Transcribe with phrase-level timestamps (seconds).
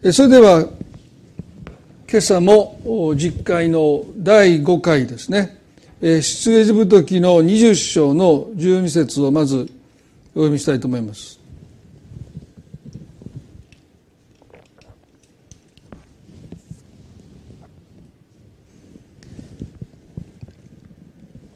[0.00, 0.60] それでは
[2.08, 5.58] 今朝も実会の第5回ですね。
[6.00, 9.68] 出エジプト記の20章の12節をまず
[10.36, 11.40] お読みしたいと思います。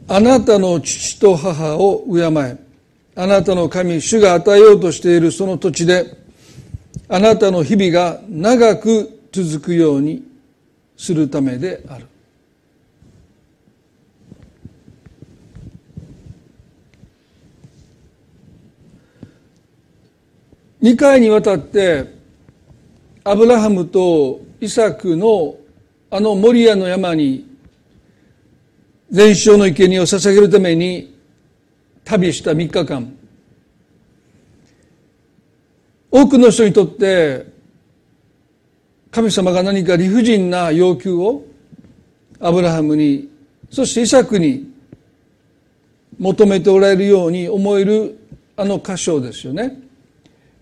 [0.09, 2.57] あなたの父と母を敬え。
[3.15, 6.22] あなたの神主が与えようとしているその土地で
[7.15, 10.23] あなたの日々が長く続くように
[10.97, 12.07] するためである。
[20.81, 22.07] 2回にわたって
[23.25, 25.57] アブラハムとイサクの
[26.11, 27.47] あのモリアの山に
[29.11, 31.15] 全焼の生贄を捧げるために
[32.05, 33.22] 旅した3日間。
[36.13, 37.47] 多くの人にとって
[39.11, 41.45] 神様が何か理不尽な要求を
[42.39, 43.31] アブラハムに
[43.71, 44.71] そしてイサクに
[46.19, 48.19] 求めておられるように思える
[48.57, 49.81] あの箇所ですよね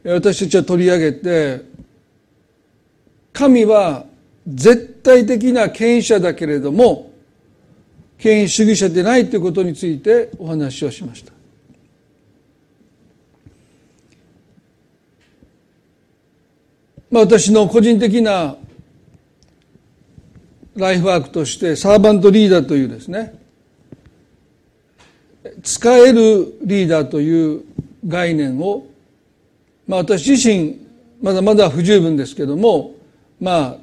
[0.04, 1.62] 私たちは取り上げて
[3.32, 4.06] 神は
[4.46, 7.10] 絶対的な権威者だけれども
[8.18, 11.39] 権威主義者でないということについてお話をしました。
[17.10, 18.56] まあ、私の個人的な
[20.76, 23.38] ライフワークとしてサーバントリーダーというですね
[25.62, 27.64] 使えるリーダーという
[28.06, 28.86] 概念を、
[29.88, 30.78] まあ、私自身
[31.20, 32.94] まだまだ不十分ですけども
[33.40, 33.76] まあ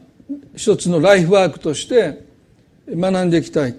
[0.56, 2.24] 一つのライフワークとして
[2.90, 3.76] 学んでいきたい。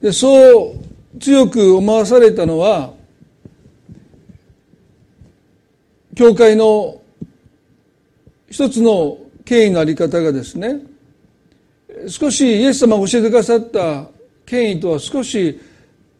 [0.00, 0.74] でそ
[1.14, 2.94] う強く思わされたのは
[6.14, 7.01] 教会の
[8.52, 10.82] 一つの権威のあり方がですね
[12.06, 14.06] 少しイエス様が教えてくださった
[14.44, 15.58] 権威とは少し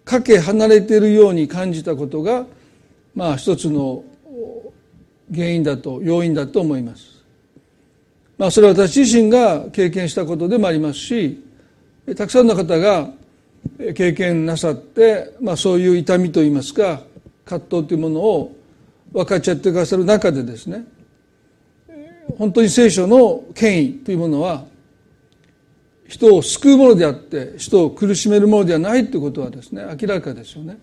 [0.03, 2.47] かけ離れているように感じたことが
[3.15, 4.03] まあ一つの
[5.31, 7.23] 原因だと要因だと思います。
[8.39, 11.39] まあそれは私自身が経験したことでもありますし
[12.17, 13.11] たくさんの方が
[13.95, 17.03] 経験なさって、まあ、そういう痛みといいますか
[17.45, 18.57] 葛藤というものを
[19.13, 20.85] 分かっちゃってくださる中でですね
[22.39, 24.65] 本当に聖書の権威というものは
[26.07, 30.79] 人を救うものであって人を苦しめるものではないということはですね明らかですよね。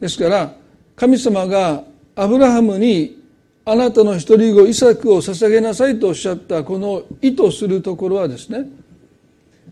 [0.00, 0.54] ですから
[0.96, 1.84] 神様が
[2.16, 3.22] アブラハムに
[3.64, 8.66] あなたの一人子イサクを捧げなさいとおっしゃったこの意図するところはですね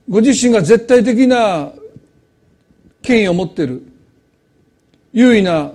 [0.08, 1.72] ご自身が絶対的な
[3.02, 3.82] 権威を持っている。
[5.12, 5.72] 優位な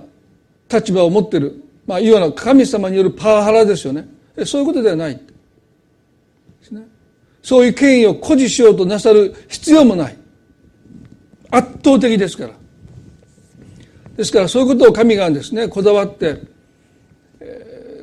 [0.72, 1.62] 立場を持っている。
[1.86, 4.08] まあいわゆる神様によるパワハラですよね。
[4.44, 5.20] そういうことではない。
[7.42, 10.16] そういう権威を誇示しようとなさる必要もない。
[11.50, 12.54] 圧倒的ですから。
[14.16, 16.40] ですからそういうことを神がですねこだわって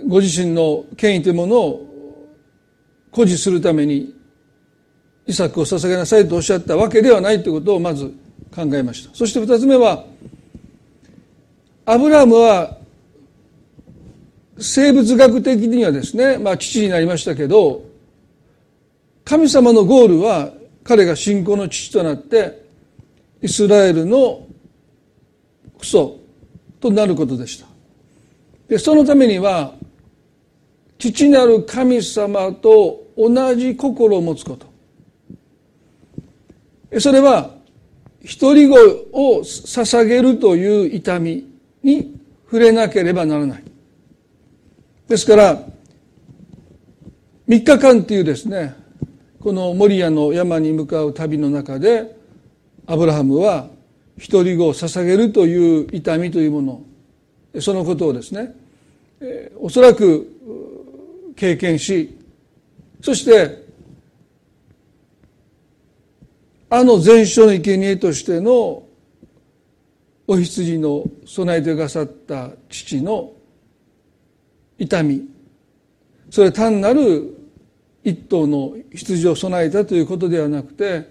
[0.08, 1.90] ご自身の権威というものを
[3.12, 4.16] 誇示するために
[5.28, 8.14] 遺作を捧げなさいとおっしゃったわけではないということをまず
[8.56, 9.16] 考えました。
[9.16, 10.06] そして二つ目は
[11.86, 12.78] アブラムは
[14.60, 17.84] 生物学的にはですね、まあ、父になりましたけど
[19.26, 20.52] 神様のゴールは
[20.84, 22.64] 彼が信仰の父となって
[23.42, 24.46] イスラエルの
[25.80, 26.18] クソ
[26.80, 27.66] となることでした
[28.68, 29.74] でそのためには
[30.98, 34.58] 父なる神様と同じ心を持つこ
[36.92, 37.52] とそれは
[38.24, 38.76] 一人子
[39.12, 41.46] を捧げるという痛み
[41.84, 43.64] に触れなければならない。
[45.08, 45.68] ですから、
[47.48, 48.76] 3日間っていうですね、
[49.40, 52.16] このモリアの山に向かう旅の中で、
[52.86, 53.70] アブラハムは
[54.18, 56.62] 一人子を捧げるという痛みというも
[57.54, 58.56] の、そのことをですね、
[59.60, 62.18] おそらく経験し、
[63.02, 63.64] そして
[66.70, 68.84] あの全焼の生贄としての
[70.26, 73.34] お羊の備えてくださった父の
[74.84, 75.30] 痛み
[76.30, 77.38] それは単なる
[78.04, 81.10] 一頭の羊を備えたということではなくて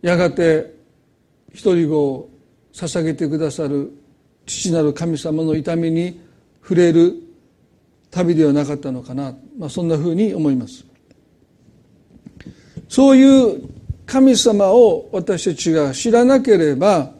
[0.00, 0.74] やがて
[1.52, 2.30] 一人子を
[2.72, 3.92] 捧げてくださる
[4.46, 6.20] 父なる神様の痛みに
[6.62, 7.14] 触れる
[8.10, 10.84] 旅ではなかったのかな、まあ、そんなふうに思います。
[12.88, 13.68] そういう
[14.06, 17.12] 神様を私たちが知らなければ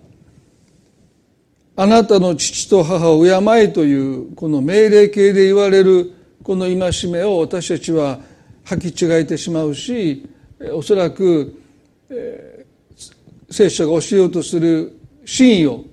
[1.79, 6.11] あなたの父と母を敬えというこの命令形で言われる
[6.43, 8.19] この戒めを私たちは
[8.65, 10.27] 履き違えてしまうし
[10.73, 11.61] おそらく、
[12.09, 15.85] えー、聖書が教えようとする真意を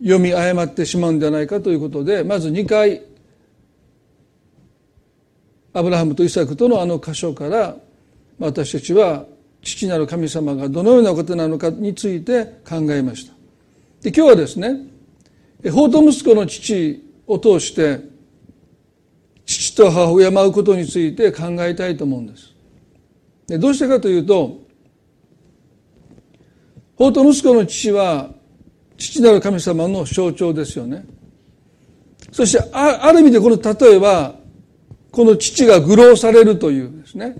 [0.00, 3.02] 読み誤ってしまうんではないかということでまず2回
[5.72, 7.74] アブラハムとイサクとのあの箇所から
[8.38, 9.24] 私たちは
[9.60, 13.41] 父なる神様がどのようなことなのかについて考えました。
[14.02, 14.76] で今日はですね
[15.70, 18.00] 法と息子の父を通して
[19.46, 22.52] 父と母を敬うことについて考えたいと思うんです。
[23.46, 24.60] でどうしてかというと
[26.96, 28.30] 法と息子の父は
[28.96, 31.04] 父なる神様の象徴ですよね。
[32.32, 34.36] そしてある意味でこの例えは
[35.10, 37.36] この父が愚弄されるというですね。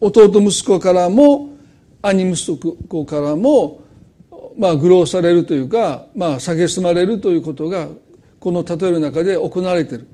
[0.00, 1.50] 弟息子からも
[2.02, 2.58] 兄息
[2.88, 3.82] 子からも
[4.58, 7.88] まあ愚弄されるというかまあ蔑まれるということが
[8.40, 10.08] この例えの中で行われている。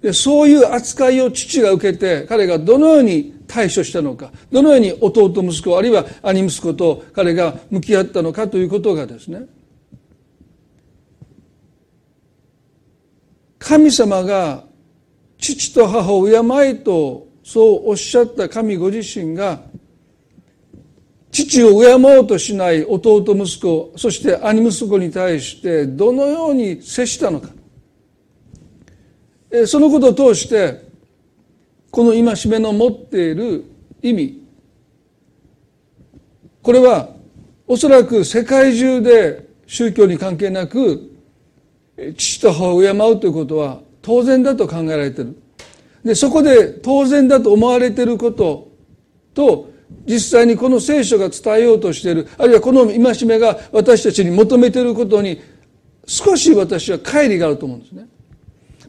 [0.00, 9.46] でそういう扱いを父が受けて彼がどのように対処したのかどのように弟息子あるいは兄息子と彼が向き合ったのかということがですね
[13.58, 14.64] 神様が
[15.38, 19.62] 父と母を敬えとそうおっしゃった神ご自身が
[21.30, 27.50] 父を敬おうとしない弟息子そして兄息子に対してどのように接したのか。
[29.66, 30.86] そのことを通して
[31.90, 33.64] この戒めの持っている
[34.02, 34.42] 意味。
[36.62, 37.10] これは
[37.66, 41.12] おそらく世界中で宗教に関係なく
[42.16, 45.36] 父と母を敬うということは当然だと考えられている。
[46.04, 48.68] でそこで当然だと思われていること
[49.34, 49.70] と
[50.06, 55.40] 実際にこの聖書が伝えようとしているあるいはこの戒めが私たちに求めていることに
[56.06, 58.08] 少し私は乖離があると思うんですね。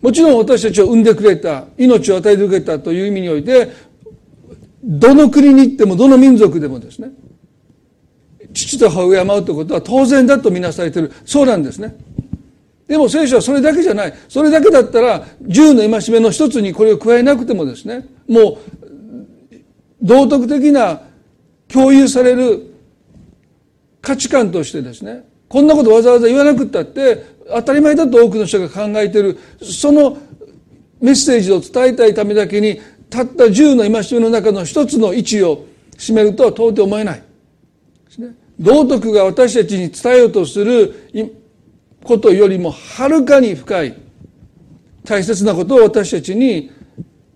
[0.01, 3.69] もちろん私たちを産んでくれた命を与えてくれたという意味において
[4.81, 7.11] どの国に行ってもどの民族でもですね
[8.53, 11.11] 父と母を敬うということは当然だとみなされている。
[11.25, 11.95] そうなんですね。
[12.87, 14.13] でも聖書はそれだけじゃない。
[14.27, 18.88] それだけだったら十の戒めの一つにこれを加えなくてもですねもう
[20.01, 21.01] 道徳的な
[21.67, 22.73] 共有される
[24.01, 30.17] 価値観としてですねこんなことわざわざ言わなくったって当たり前だと多くの人が考えているその
[31.01, 32.79] メッセージを伝えたいためだけに
[33.09, 35.65] たった10の戒めの中の一つの位置を
[35.97, 37.23] 占めるとは到底思えない。
[38.59, 41.09] 道徳が私たちに伝えようとする
[42.03, 43.95] ことよりもはるかに深い
[45.05, 46.71] 大切なことを私たちに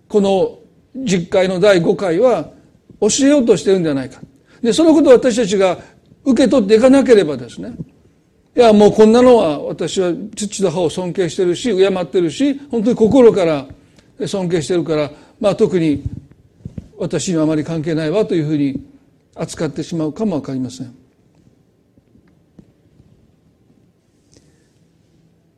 [0.09, 0.59] この
[0.95, 2.51] 実会の第5回は
[2.99, 4.21] 教えようとしてるんじゃないか。
[4.61, 5.77] で、そのことを私たちが
[6.23, 7.73] 受け取っていかなければですね、
[8.55, 13.65] いや、もうこんなのは私は父と母を尊敬してるし、敬ってるし、本当に心から
[14.25, 16.03] 尊敬してるから、まあ特に
[16.97, 18.85] 私にはあまり関係ないわというふうに
[19.35, 20.95] 扱ってしまうかもわかりません。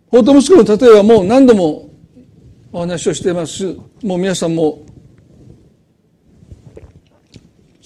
[0.09, 1.89] 法と息子の例えはもう何度も
[2.71, 3.75] お話をしています。
[4.01, 4.85] もう皆さんも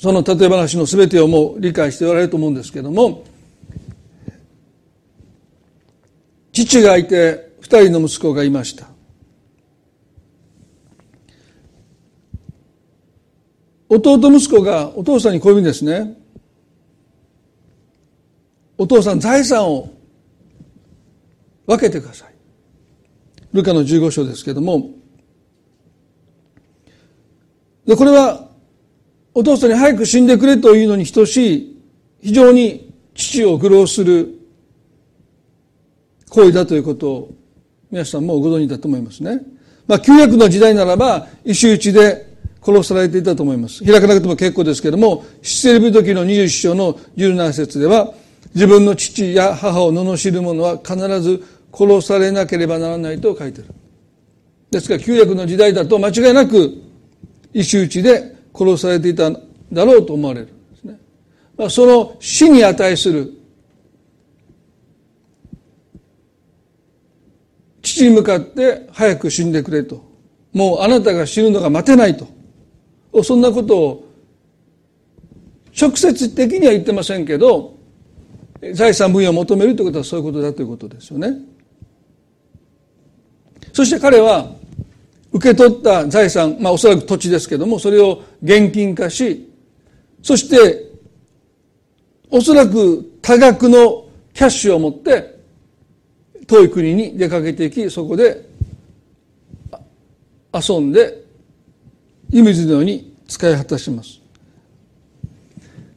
[0.01, 3.25] その例え話の全てをもう理解しておられると思うんですけども
[6.53, 8.87] 父がいて二人の息子がいました。
[13.89, 16.17] 弟息子がお父さんにこういう意味ですね。
[18.77, 19.89] お父さん財産を
[21.65, 22.33] 分けてください。
[23.53, 24.91] ルカの15章ですけども。
[27.85, 28.48] でこれは
[29.39, 31.81] お父さんに早く死んでくれというのに等しい
[32.21, 34.35] 非常に父を愚弄する
[36.29, 37.31] 行為だということを
[37.89, 39.39] 皆さんもご存知だと思いますね。
[39.87, 43.81] まあ、旧約の時代ならば石打ちで殺されていたと思います。
[43.85, 48.13] 開かなくても結構ですけれども、出世る時の21章の17節では、
[48.53, 51.41] 自分の父や母を罵る者は必ず
[51.71, 53.67] 殺されなければならないと書いてる。
[54.69, 56.73] ですから旧約の時代だと間違いなく
[57.53, 60.99] 石打ちで殺されていただろうと思われるんですね。
[61.57, 63.33] まあ、その死に値する
[67.81, 70.07] 父に向かって早く死んでくれと。
[70.53, 72.27] もうあなたが死ぬのが待てないと。
[73.23, 74.09] そんなことを
[75.79, 77.77] 直接的には言ってませんけど、
[78.73, 81.37] 財産分与を求めるということはそういうことだということですよね。
[83.73, 84.58] そして彼は
[85.31, 89.49] 受け取った財産、まあおそらく土地ですけども、それを現金化し、
[90.21, 90.89] そして、
[92.31, 95.39] おそらく多額のキャッシュを持って、
[96.47, 98.49] 遠い国に出かけていき、そこで
[100.53, 101.23] 遊んで
[102.31, 104.19] 湯水のように使い果たします。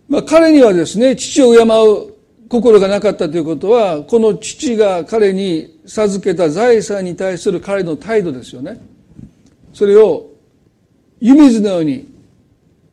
[0.08, 2.12] まあ、彼にはですね、父を敬う
[2.50, 8.78] 心がなかったということは、この父が彼に授けた財産に対する彼の態度ですよね。
[9.72, 10.30] それを
[11.20, 12.08] 湯水のように、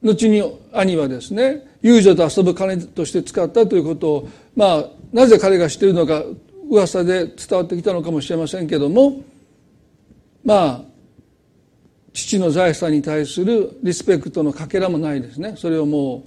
[0.04, 6.24] 後に兄はですね、遊女と遊ぶ金として使ったということを、まあ、なぜ彼が知っているのか、
[6.70, 9.24] 噂で伝わってきたのかもしれませんけども、
[10.44, 10.82] まあ、
[12.14, 15.56] 父の財産に対するリスペクトのかけらもないですね。
[15.58, 16.24] それをも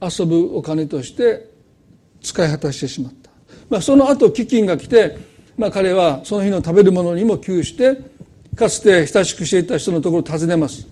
[0.00, 1.50] う、遊ぶお金として
[2.22, 3.30] 使い果たしてしまった。
[3.68, 7.98] まあ、その後飢饉が来て、まあ、彼はその日の食べるものにも窮して
[8.56, 10.86] かつて親しくしていた人のところを訪ねます。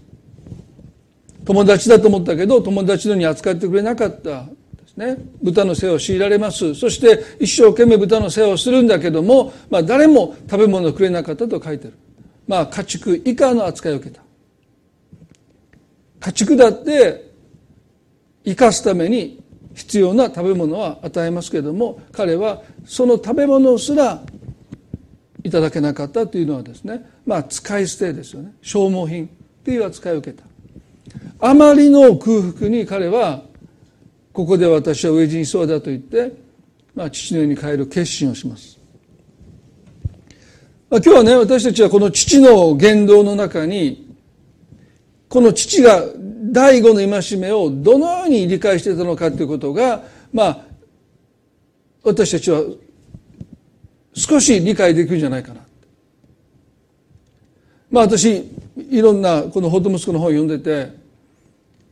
[1.45, 4.49] 友達だと思ったけど友達のように扱ってくれなかったで
[4.87, 5.16] すね。
[5.42, 6.75] 豚の世話を強いられます。
[6.75, 11.95] そして一生懸命豚の世話をするんだけども、まあ、誰も食べ物をくれなかったと書いてる。
[12.47, 14.23] まあ家畜以下の扱いを受けた。
[16.21, 17.33] 家畜だって
[18.45, 19.42] 生かすために
[19.75, 24.23] 必要な食べ物は与えますけれども彼はその食べ物すら
[25.44, 28.52] いただけなかったというのはですねまあ使い捨てですよね。
[28.62, 29.28] 消耗品っ
[29.64, 30.44] ていう扱いを受けた。
[31.40, 33.42] あまりの空腹に彼は
[34.32, 36.32] ここで私は飢え死にそうだと言って、
[36.94, 38.78] まあ、父の家に帰る決心をします、
[40.88, 44.16] まあ、今日はね私たちはこの父の言動の中に
[45.28, 46.02] この父が
[46.50, 50.64] 第五の戒めをどのように理解していたのかということが、まあ、
[52.04, 52.62] 私たちは
[54.14, 55.61] 少し理解できるんじゃないかな。
[57.90, 58.50] まあ私、
[58.90, 60.92] いろんなこのホト息子の本を読んでて、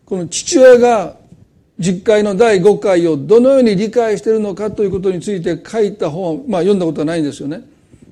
[0.07, 1.17] この父親が
[1.79, 7.63] 実会の第5回をどのように理解しているのかということについて書いた本、まあ読んだことはないんですよね。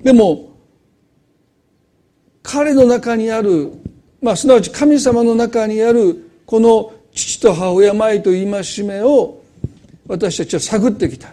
[0.03, 0.53] でも、
[2.43, 3.73] 彼の中にある、
[4.23, 8.47] まあすなわち神様の中にあるこの父と母親前と戒
[8.85, 9.43] めを
[10.07, 11.29] 私たちは探っていきた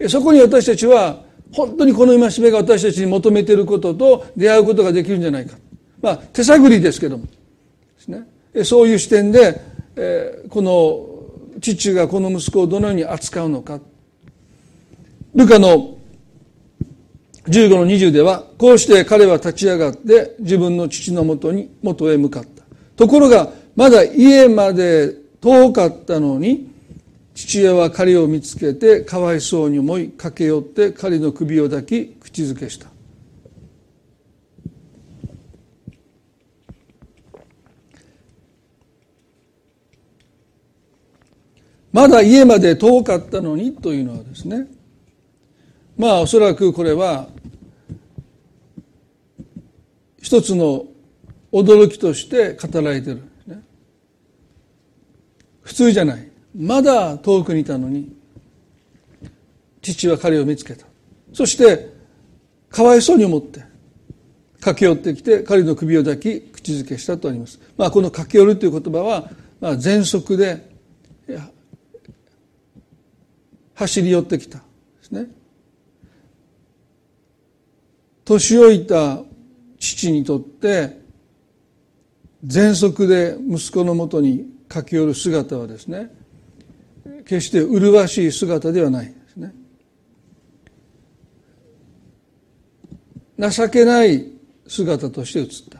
[0.00, 0.08] い。
[0.08, 5.56] そこに私たちは本当にこの戒めが私たちに求めていることと出会うことができるんじゃないか。
[6.02, 7.24] まあ手探りですけども。
[7.26, 7.32] で
[7.98, 8.24] すね。
[8.64, 9.60] そういう視点で、
[9.96, 13.80] えー、この父がこの息子をどのように扱うのか。
[15.34, 15.98] ルカの
[17.46, 22.64] 15の20では、こうして彼は立ち上がって自分の父のもとに、元へ向かった。
[22.96, 26.67] ところが、まだ家まで遠かったのに
[27.38, 32.88] 父親は彼を見つけてかわいそうに思い駆け寄って彼の首を抱き口づけした。
[41.92, 44.66] まだ家まで遠かったのにというのはですね。
[45.96, 47.28] まあおそらくこれは
[50.20, 50.86] 一つの
[51.52, 53.22] 驚きとして語られている
[55.62, 56.27] 普通じゃない。
[56.56, 58.14] まだ遠くにいたのに
[59.82, 60.86] 父は彼を見つけた。
[61.32, 61.92] そして
[62.70, 63.62] かわいそうに思って
[64.60, 70.68] 駆け寄ってきて彼の首を抱き口づけしたとあります、まあ、この駆け寄るという言葉は、まあ、全速で
[73.74, 74.58] 走り寄ってきた。
[74.58, 74.64] で
[75.02, 75.28] すね。
[78.24, 79.22] 年老いた
[79.78, 81.00] 父にとって
[82.44, 86.12] 全速で息子のもとに駆け寄る姿はですね
[87.28, 89.52] 決して麗しい姿ではないですね。
[93.38, 94.32] 情けない
[94.66, 95.78] 姿として映った。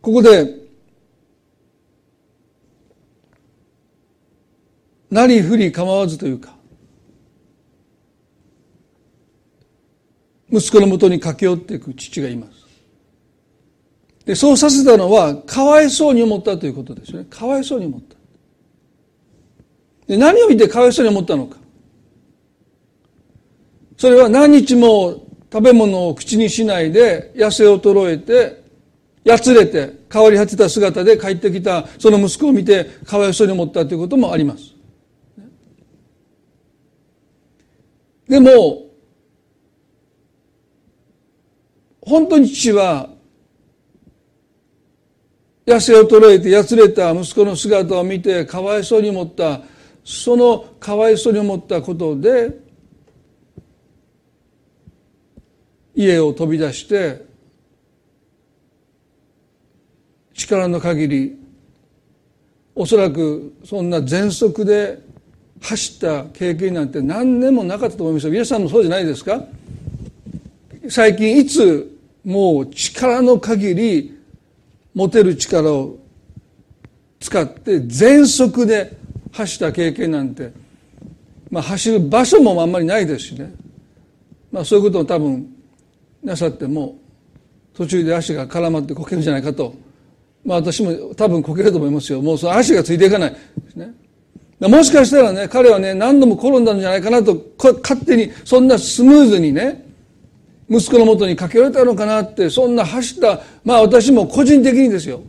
[0.00, 0.54] ここで
[5.10, 6.56] なりふり構わずというか
[10.50, 12.65] 息子のもとに駆け寄っていく父がいます。
[14.26, 17.26] で、そうさせたのは、かわいそうに思ったということですよね。
[17.30, 18.16] かわいそうに思った。
[20.08, 21.56] で、何を見てかわいそうに思ったのか。
[23.96, 28.64] それは何日も食べ物を口にしないで、痩せ衰えて、
[29.22, 34.74] やつれて、変わり果てた姿で帰ってきた、その息子を見て、かわいそうに思ったということもあります。
[38.28, 38.86] でも、
[42.00, 43.15] 本当に父は
[45.66, 49.60] 痩せ衰えてやつれた息子の姿を見てかわいそうに思った
[50.04, 52.56] そのかわいそうに思ったことで
[55.96, 57.26] 家を飛び出して
[60.34, 61.38] 力の限り
[62.74, 65.00] おそらくそんな全速で
[65.60, 68.32] 走った経験なんて何年もなかったと思いますよ。
[68.32, 69.42] 皆さんもそうじゃないですか。
[70.88, 74.15] 最近いつもう力の限り
[74.96, 75.98] 持てる力を
[77.20, 78.96] 使って全速で
[79.30, 80.52] 走った経験なんて、
[81.50, 83.52] まあ、走る場所もあんまりないですしね、
[84.50, 85.54] まあ、そういうことを多分
[86.24, 86.96] なさっても
[87.74, 89.74] 途中で足が絡まってこけるんじゃないかと、
[90.42, 92.22] まあ、私も多分こけると思いますよ。
[92.22, 93.30] もうその足がついていかない。
[93.32, 93.38] で
[93.70, 93.92] すね
[94.60, 99.85] もしかしたらね彼はね何度も転んだんじゃないかなと勝手にそんなスムーズにね
[100.68, 105.20] 息子のもとに駆け寄れたのかなってそんな走ったまあ私も個人的にですよ。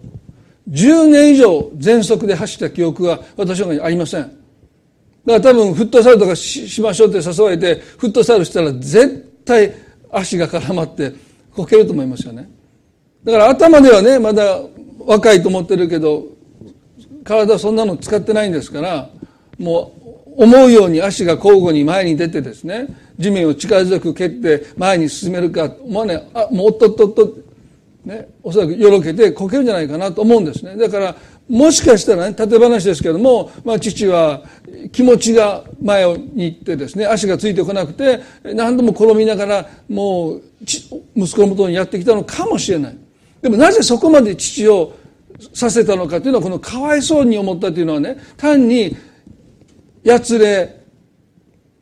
[0.70, 4.22] 10年以上全速で走った記憶は私はありません。
[4.24, 4.34] だか
[5.26, 9.74] ら多分フットサルとかしましょうって誘われてフットサルしたら絶対
[10.12, 11.14] 足が絡まって
[11.54, 12.50] こけると思いますよね。
[13.24, 14.60] だから頭ではねまだ
[15.00, 16.26] 若いと思ってるけど
[17.24, 19.10] 体はそんなの使ってないんですから
[19.58, 19.92] も
[20.38, 22.88] う思うように足が交互に前に出てですね
[23.18, 27.36] 地面を力強く蹴って前に進めるかもうねあもうおっとっとっと
[28.06, 30.76] ねおそらくよろけてこけるんじゃないかなと思うんですね。
[30.78, 31.16] だから
[31.50, 34.44] もしかしたらね例え話ですけども、まあ、父は
[34.92, 40.42] 気持ちが前に行ってですね足がついてこなくて何度も転びながらもう
[41.16, 42.98] 息子のもとにやってきたのかもしれない。
[43.42, 44.98] でもなぜそこまで父を
[45.54, 48.98] させたのかというのはこのかわいそうに思ったというのはね単に
[50.04, 50.77] やつれ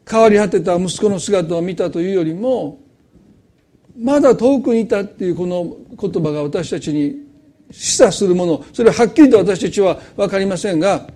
[0.10, 2.80] 変わり果てた息子の姿を見たというよりも
[3.98, 7.26] まだ遠くにいたっていうこの言葉が私たちに
[7.72, 11.08] 示唆するものそれははっきりと私たちは分かりませんが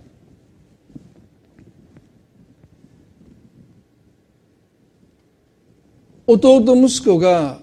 [6.26, 7.60] 弟息子が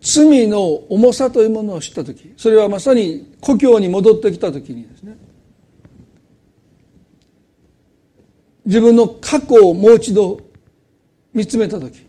[0.00, 5.16] 罪の重さというものを知った時それはまさに故郷に戻ってきた時にですね
[8.64, 10.40] 自分の過去をもう一度
[11.34, 12.06] 見つめた時。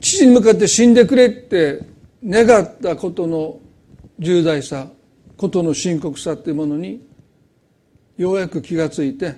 [0.00, 1.82] 父に向かって死んでくれって
[2.24, 3.60] 願ったことの
[4.18, 4.88] 重大さ
[5.36, 7.06] ことの深刻さっていうものに
[8.16, 9.34] ようやく気がついて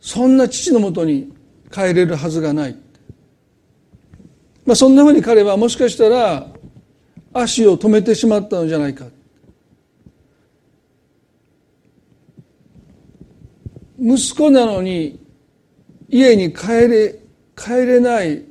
[0.00, 1.32] そんな父のもとに
[1.70, 2.76] 帰れるはずがない、
[4.66, 6.46] まあ、そんなふうに彼はもしかしたら
[7.32, 9.06] 足を止めてしまったのじゃないか。
[14.00, 15.20] 息子なのに
[16.08, 17.20] 家に帰れ
[17.54, 18.46] 帰れない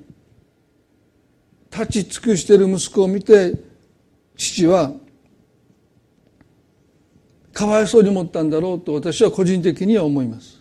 [1.72, 3.56] 立ち尽くしている息子を見て
[4.38, 4.94] 父は
[7.52, 10.60] かわいそうに思ったんだろうと私は個人的には思います。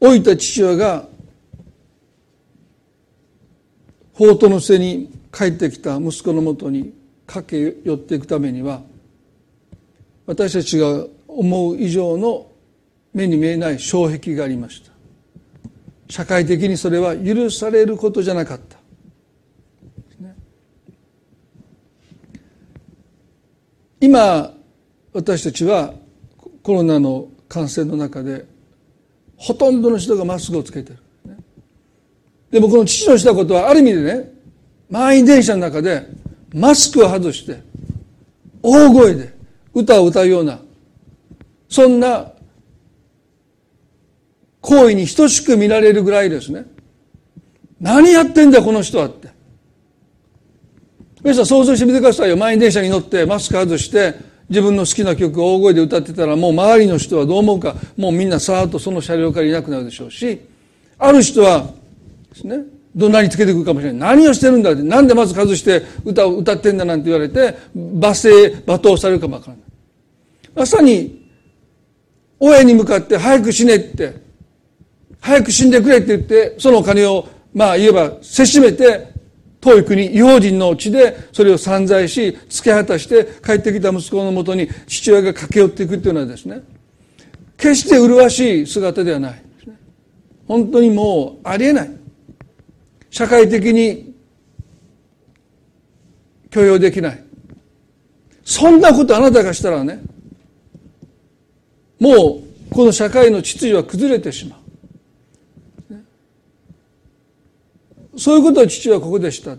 [0.00, 1.08] 老いた父親が
[4.16, 6.94] 法との背に帰ってきた息子のもとに
[7.26, 8.80] 駆け寄っていくためには
[10.24, 12.50] 私たちが思う以上の
[13.12, 14.90] 目に見えない障壁がありました。
[16.08, 18.78] 社会的にそれは許されることじゃなかった、
[24.00, 24.54] 今
[25.12, 25.92] 私たちは
[26.62, 28.46] コロナの感染の中で
[29.36, 30.98] ほとんどの人がマスクをつけてる。
[32.50, 34.32] でもこの父のしたことはある意味でね
[34.88, 36.06] 満員電車の中で
[36.54, 37.60] マスクを外して
[38.62, 39.34] 大声で
[39.74, 40.60] 歌を歌うような
[41.68, 42.32] そんな
[44.60, 46.64] 行為に等しく見られるぐらいですね。
[47.80, 49.28] 何やってんだこの人はって。
[51.22, 52.36] 皆さん想像してみてくださいよ。
[52.36, 54.14] 満員電車に乗ってマスク外して
[54.48, 57.76] 自分の好きな曲を大声で歌ってたらもう周りの人はどう思うか。
[57.96, 60.40] もうみんなさーっとその車両からいなくなるでしょうし
[60.98, 61.70] ある人は
[62.36, 62.64] ですね。
[62.94, 64.16] 怒鳴りつけてくるかもしれない。
[64.16, 69.64] 何をしてるんだってなんでまず外して歌を歌ってんだなんて言われて罵声罵倒されるかもわからない。
[70.54, 71.30] まさに
[72.38, 74.14] 親に向かって早く死ねって
[75.20, 79.14] 早く死んでくれって言ってそのお金をまあ言えばせしめて
[79.60, 86.62] 遠い国異邦人の地でそれを散財し付け果たして帰ってきた息子のもとに父親が駆け寄っていくっていうのはですね
[87.56, 89.42] 決して麗しい姿ではない
[90.46, 92.05] 本当にもうありえない。
[93.10, 94.14] 社会的に
[96.50, 97.24] 許容できない。
[98.44, 100.00] そんなことあなたがしたらね
[101.98, 104.60] もうこの社会の秩序は崩れてしまう。
[108.18, 109.56] そういうことを父はここでした。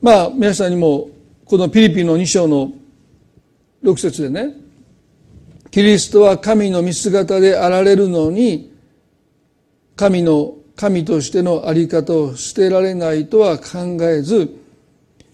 [0.00, 1.08] まあ皆さんにも
[1.44, 2.72] このピリピンの2章の
[3.82, 4.54] 6節でね
[5.70, 8.72] キリストは神の見姿であられるのに
[9.96, 14.52] 神の神としての在り方を捨てられないとは考えず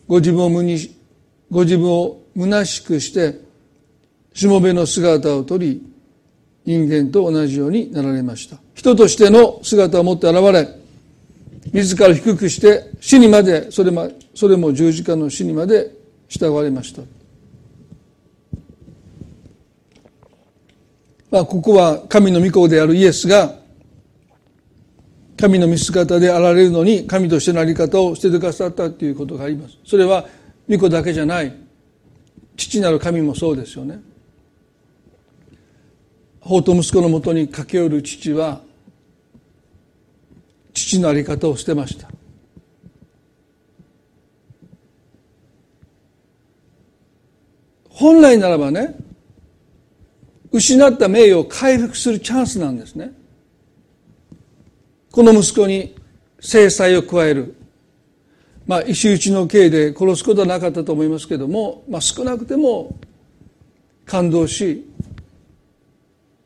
[0.06, 0.94] ご自分を無に
[1.50, 3.40] ご自分を虚しくして
[4.34, 5.82] しもべの姿をとり
[6.66, 8.58] 人間と同じようになられました。
[8.74, 10.68] 人としての姿を持って現れ
[11.72, 15.90] 自ら低くして死にまでそれまそれも十字架の死にまで
[16.28, 17.00] 従われました。
[21.30, 23.57] まあ、ここは神の御子であるイエスが
[25.38, 29.78] 神の見姿であられるのに神としての在り方を捨ててくださったということがあります。
[29.84, 30.26] それは
[30.68, 31.54] 御子だけじゃない。
[32.56, 34.00] 父なる神もそうですよね。
[36.40, 38.62] 法と息子のもとに駆け寄る父は
[40.74, 42.08] 父の在り方を捨てました。
[47.88, 48.96] 本来ならばね
[50.50, 53.12] 失った名誉を回復するチャンスなんですね。
[55.18, 55.96] この息子に
[56.38, 57.56] 制裁を加える。
[58.68, 62.96] まあ石打ちの刑で殺すことはなかったと思いますけども、まあ、少なくても
[64.06, 64.86] 感動し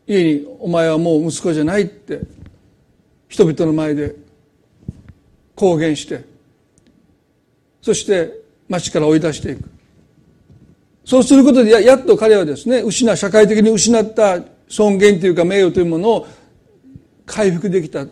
[0.06, 2.20] 家に「お前はもう息子じゃない」って
[3.28, 4.16] 人々の前で
[5.54, 6.24] 公言して
[7.82, 9.68] そして町から追い出していく。
[11.04, 16.26] そうすることでややっと彼はですね失社会的に失った尊厳というか名誉というものを
[17.26, 18.06] 回復できた。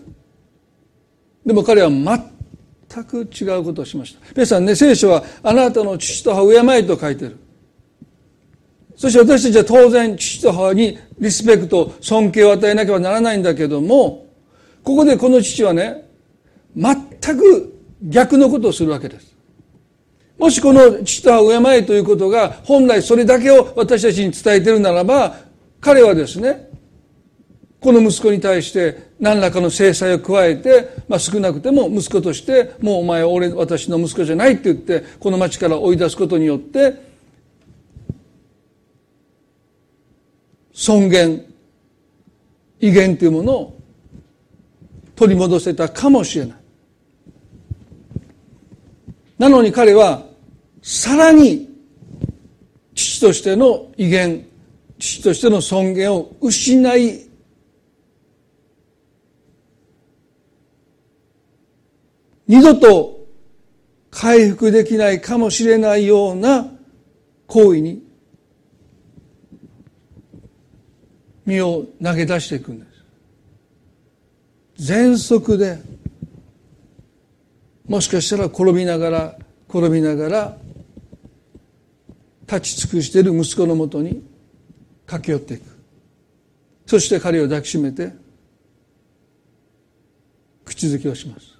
[1.44, 4.20] でも彼は全く違うことをしました。
[4.34, 7.36] 皆さんね聖書はあなたの父と母を敬えと書いてる。
[8.96, 14.26] そして私たちは当然父と母にリスペクト尊敬を与えなければならないんだけども
[14.84, 16.06] ここでこの父はね
[16.76, 16.96] 全
[17.38, 19.34] く逆のことをするわけです。
[20.36, 25.36] もしこの父と母を敬えということが本来それだけを私たちに伝えているならば
[25.80, 26.70] 彼はですね
[27.80, 36.94] この息子に対して何らかの制裁を加えて、まあ、少なくても息子としてもうお前は俺私の息子じゃないって言ってこの町から追い出すことによって
[40.72, 41.44] 尊厳
[42.80, 43.80] 威厳というものを
[45.14, 46.56] 取り戻せたかもしれない。
[49.38, 50.24] なのに彼は
[50.80, 51.68] さらに
[52.94, 54.46] 父としての威厳
[54.98, 57.29] 父としての尊厳を失い
[62.50, 63.28] 二度と
[64.10, 66.66] 回復できないかもしれないような
[67.46, 68.02] 行為に
[71.46, 72.86] 身を投げ出していくんで
[74.78, 74.88] す。
[74.88, 75.78] 全速で
[77.86, 80.56] もしかしたら転びながら転びながら
[82.48, 84.24] 立ち尽くしている息子のもとに
[85.06, 85.62] 駆け寄っていく。
[86.84, 88.12] そして彼を抱きしめて
[90.64, 91.59] 口づけをします。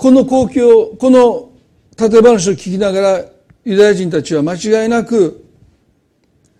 [0.00, 1.52] この光景この
[1.98, 3.24] 例え話を聞きながら
[3.66, 5.44] ユダヤ人たちは間違いなく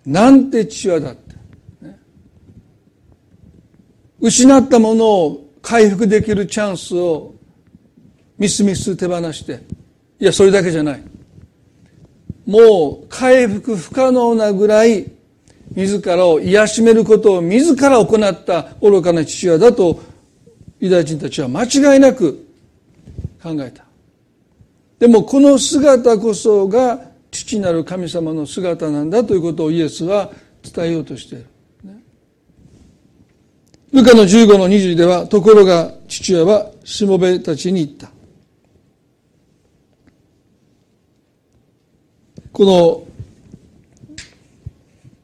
[0.05, 1.35] なんて父親だって、
[4.19, 7.33] 失ったものを回復できるチャンスを
[8.37, 9.63] みすみす手放して。
[10.19, 11.03] いやそれだけじゃない。
[12.45, 15.11] もう回復不可能なぐらい
[15.75, 19.99] 自らを癒しめることを自ら行った愚かな父親だと
[20.79, 22.50] ユダヤ人たちは間違いなく
[23.41, 23.83] 考えた
[24.99, 31.45] でもこの姿こそが父なる神様の姿なんだということをイエスは伝えようとしている。
[33.93, 38.09] ルカの15の20では、ところが父親はしもべたちに言った。
[42.53, 43.03] この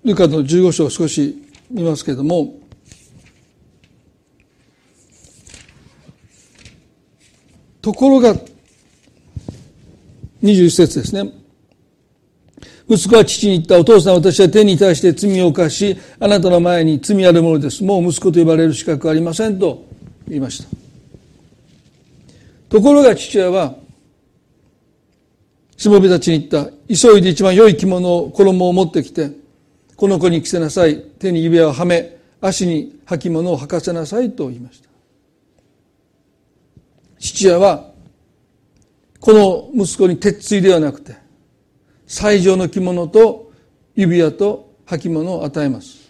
[0.03, 2.56] ルカの15章を少し見ますけれども、
[7.88, 8.36] ところが、
[10.43, 11.32] 21節ですね。
[12.89, 17.86] 息子は父に言った、お父さん私は天に対して罪を犯し、あなたの前に罪あるものです。
[17.86, 19.86] もう息子と呼ばれる資格はありませんと
[20.28, 20.69] 言いました。
[22.67, 23.76] ところが父親は、
[25.78, 29.32] しもべたちに言った、急いで一番良い着物を、衣を持ってきて、
[29.95, 31.00] この子に着せなさい。
[31.00, 34.87] 手に指輪をはめ、足に履物を履かせなさいと言いました。
[37.28, 37.92] 父親は
[39.20, 41.18] この息子に鉄槌ではなくて
[42.06, 43.52] 最上の着物と
[43.96, 46.08] 指輪と履物を与えます。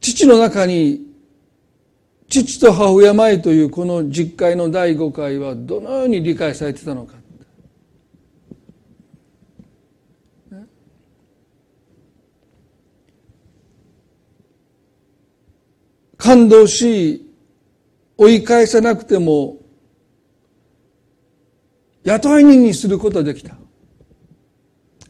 [0.00, 1.06] 父の中に
[2.28, 7.19] 父と母親前というこの実会の第5回はどのように理解されてたのか。
[16.30, 17.28] 感動し
[18.16, 19.56] 追い返さなくても
[22.04, 23.56] 雇い人にすることができた。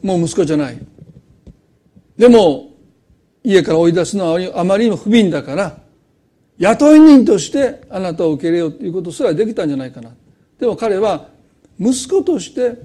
[0.01, 0.79] もう息子じゃない。
[2.17, 2.71] でも
[3.43, 5.77] 家から追い出すのはあまりにも不憫だから
[6.57, 10.15] 雇い人としてあなたを受け入れようということすらできたんじゃないかな。
[10.59, 11.27] でも彼は
[11.79, 12.81] 息子として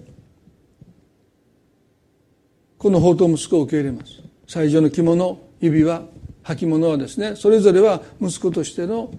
[2.77, 4.21] この宝刀息子を受け入れます。
[4.47, 6.16] 最初の着物指輪
[6.55, 9.13] 履物はですねそれぞれは息子としての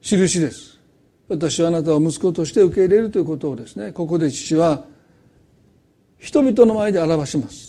[0.00, 0.78] 印です。
[1.28, 4.84] 私はあなたを息子として受け入れるということをですねここで父は
[6.18, 7.67] 人々の前で表します。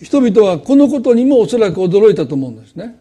[0.00, 2.98] 人々はこのことにもおそらく驚いたと思うんですね。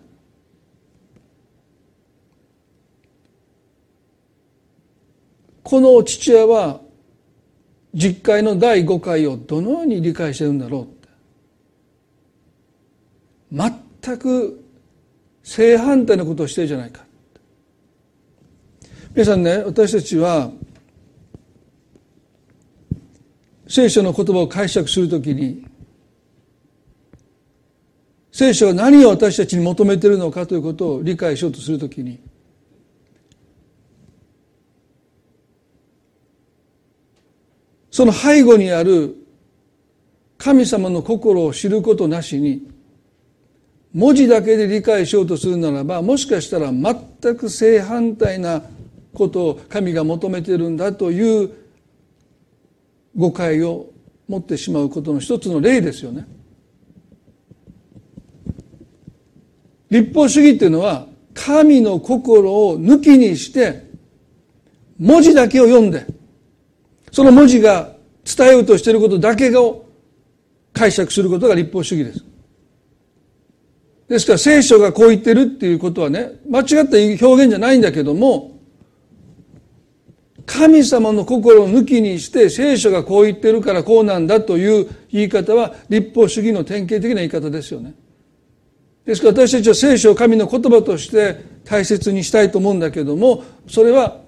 [5.64, 6.82] この父親は
[7.94, 10.88] 実会の第5回をどのように理解してるんだろ
[13.52, 13.66] う
[14.04, 14.64] 全く
[15.44, 17.04] 正反対のことをしてるじゃないか
[19.14, 20.52] 皆さんね私たちは
[23.68, 25.69] 聖書の言葉を解釈するときに
[28.32, 32.20] 聖書は何を私たちに求めているのかということを理解しようとするときに
[37.92, 39.16] その背後にある
[40.38, 42.70] 神様の心を知ることなしに
[43.94, 46.96] 文字だけで理解しようとするならばもしかしたら全
[47.36, 48.62] く正反対な
[49.14, 51.52] ことを神が求めているんだという
[53.18, 53.88] 誤解を
[54.28, 56.28] 持ってしまうことの一つの例ですよね。
[59.90, 63.90] 立法主義っていうのは神の心を抜きにして
[65.00, 66.06] 文字だけを読んで
[67.12, 69.86] その文字が伝えようとしていることだけを
[70.74, 72.26] 解釈することが立法主義です。
[74.08, 78.60] ですから聖書がこう言ってるっていうことはね間違った表現じゃないんだけども
[80.48, 87.94] 神様の心を抜きにして聖書がこう言ってるからこうなんだという言い方は立法主義の典型的な言い方ですよね。
[89.06, 94.22] ですから私たちは聖書を神の言葉として大切にしたいと思うんだけどもそれは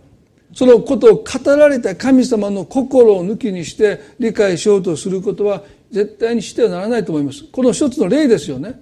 [0.54, 7.44] そのことを語られた神様の心を抜きにして理解しようとすることは絶対にしてはならないと思います。
[7.52, 8.82] この一つの例ですよね。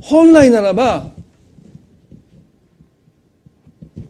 [0.00, 1.10] 本来ならば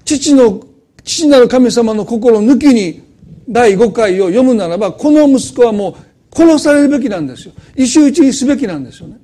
[0.04, 0.62] 父の
[1.04, 3.02] 父なる神様の心抜きに
[3.48, 7.54] 第5回を読むならばこの息子はもう殺されるべきなんですよ。
[7.76, 9.19] 石打ちにすべきなんですよね。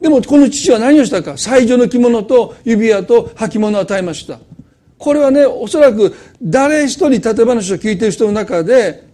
[0.00, 1.36] でもこの父は何をしたか？
[1.36, 4.40] 最初の着物と指輪と履物を与えました。
[4.96, 9.06] これはねおそらく誰一人例え話を聞いている人の中で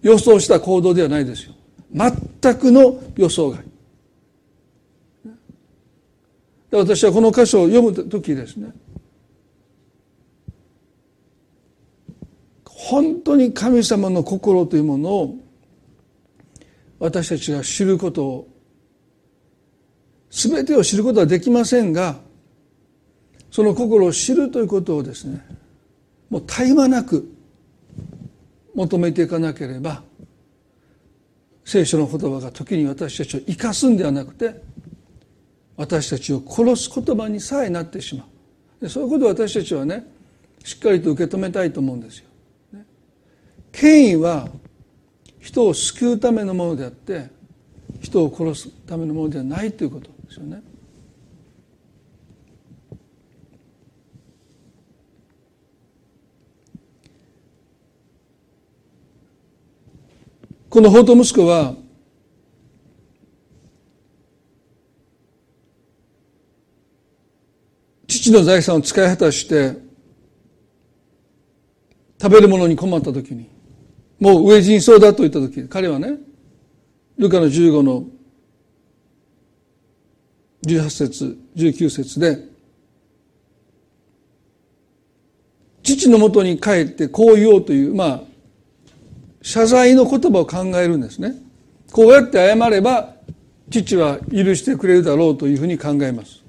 [0.00, 1.54] 予想した行動ではないですよ。
[1.92, 3.64] 全くの予想外。
[6.70, 8.72] で私はこの箇所を読む時ですね。
[12.64, 15.36] 本当に神様の心というものを
[16.98, 18.48] 私たちが知ることを
[20.32, 22.16] 全てを知ることはできませんが
[23.50, 25.44] その心を知るということをですね
[26.30, 27.30] もう絶え間なく
[28.74, 30.02] 求めていかなければ
[31.66, 34.62] 聖書の言葉が時に私たちを生かすんではなくて
[35.76, 38.26] 私たちを殺す言葉にさえなってしま
[38.80, 38.88] う。
[38.88, 40.06] そういうことを私たちはね
[40.64, 42.24] しっかりと受け止めたいと思うんですよ。
[43.70, 44.48] 権威は
[45.40, 47.28] 人を救うためのものであって
[48.00, 50.10] 人を殺すためのものではないということ。
[50.32, 50.62] ですよね。
[60.70, 61.74] この法と息子は
[68.06, 69.76] 父の財産を使い果たして
[72.20, 73.50] 食べるものに困った時に
[74.18, 76.16] もう飢え死にそうだと言った時彼はね
[77.18, 78.06] ルカの15の
[80.66, 82.38] 18節19節で
[85.82, 88.20] 父のもとに帰ってこう言おうというまあ
[89.42, 91.34] 謝罪の言葉を考えるんですね
[91.90, 93.12] こうやって謝れば
[93.72, 96.42] 父は許してくれるだろうというふうに考えます。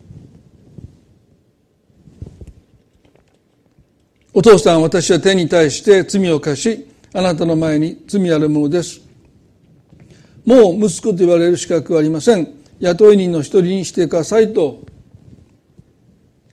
[4.33, 9.01] お父さん、私は手に対して罪を犯し、あなたの前に罪あるものです。
[10.45, 12.62] もう息子と言われる資格はありません。
[12.83, 14.81] 雇い人の一人にしてくださいと。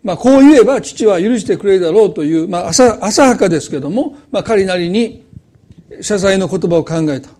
[0.03, 5.27] まあ、こう言えば父は許してくれるだろうという、まあ、浅浅はかですけども、まあ、彼なりに
[6.01, 7.31] 謝罪の言葉を考えた。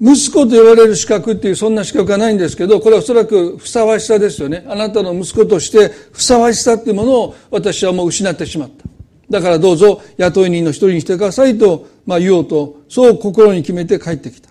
[0.00, 4.64] 息子と言われる資格っていうそんな資格はないんですけど、これはおそらくふさわしさですよね。
[4.68, 8.97] あなたの息子としてふさわしさっていうものを私はもう失ってしまった。
[9.30, 14.48] だからどうぞ雇い人の一人にしてくださいと、まあ、言おうと、そう心に決めて帰ってきた。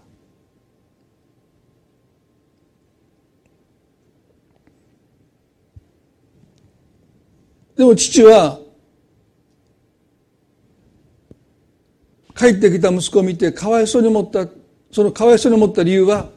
[7.76, 8.60] でも父は、
[12.36, 14.48] 帰ってきた息子を見てかわいそうに思った。
[14.92, 16.30] そのかわいそうに思った理由は、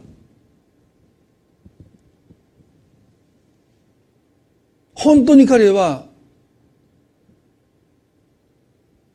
[4.94, 6.10] 本当に彼は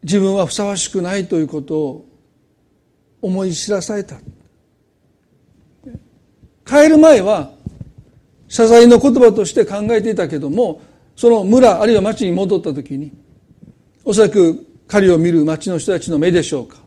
[0.05, 2.05] 自分はふさわしくないということを
[3.23, 4.17] 思い知らされた。
[6.63, 7.51] 帰る前は
[8.47, 10.81] 謝罪の言葉として考えていたけども、
[11.15, 13.11] その村あるいは町に戻った時に、
[14.03, 16.77] おそらく彼を見る町の人たちの目でしょうか。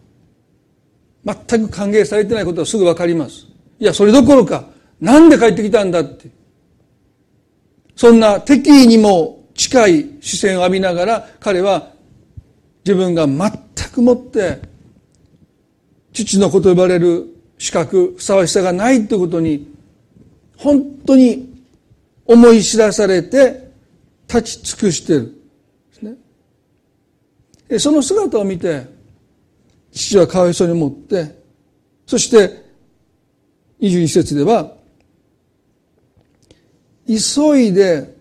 [1.25, 3.49] 全く歓迎されてないことはすぐわかります。
[3.81, 4.69] いや、それどころか、
[5.01, 6.31] なんで帰ってきたんだって。
[7.97, 11.98] そんな敵意にも近い視線を浴びながら、彼は
[12.89, 13.53] 自分が全
[13.93, 14.63] くもって、
[16.15, 17.27] 父の子と呼ばれる
[17.59, 19.71] 資格、ふさわしさがないということに、
[20.57, 21.63] 本当に
[22.25, 23.69] 思い知らされて、
[24.27, 25.35] 立ち尽くしている。
[27.69, 28.87] ね、その姿を見て、
[29.93, 31.43] 父はかわいそうに思って、
[32.07, 32.65] そして、
[33.83, 34.73] 21節では、
[37.07, 38.18] 急いで、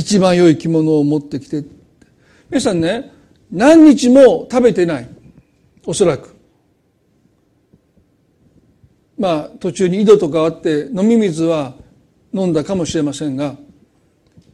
[0.00, 1.62] 一番良い着物を持ってきて。
[2.48, 3.12] 皆さんね、
[3.52, 5.08] 何日も食べてない。
[5.84, 6.34] おそらく。
[9.18, 11.74] まあ、途中に井戸とかあって、飲み水は
[12.32, 13.56] 飲んだかもしれませんが、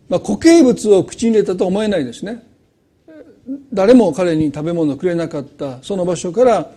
[0.09, 2.43] まあ、固形物を口に入れたとは思えないですね
[3.73, 6.71] 誰も彼に食べ物をくれなかったその場所から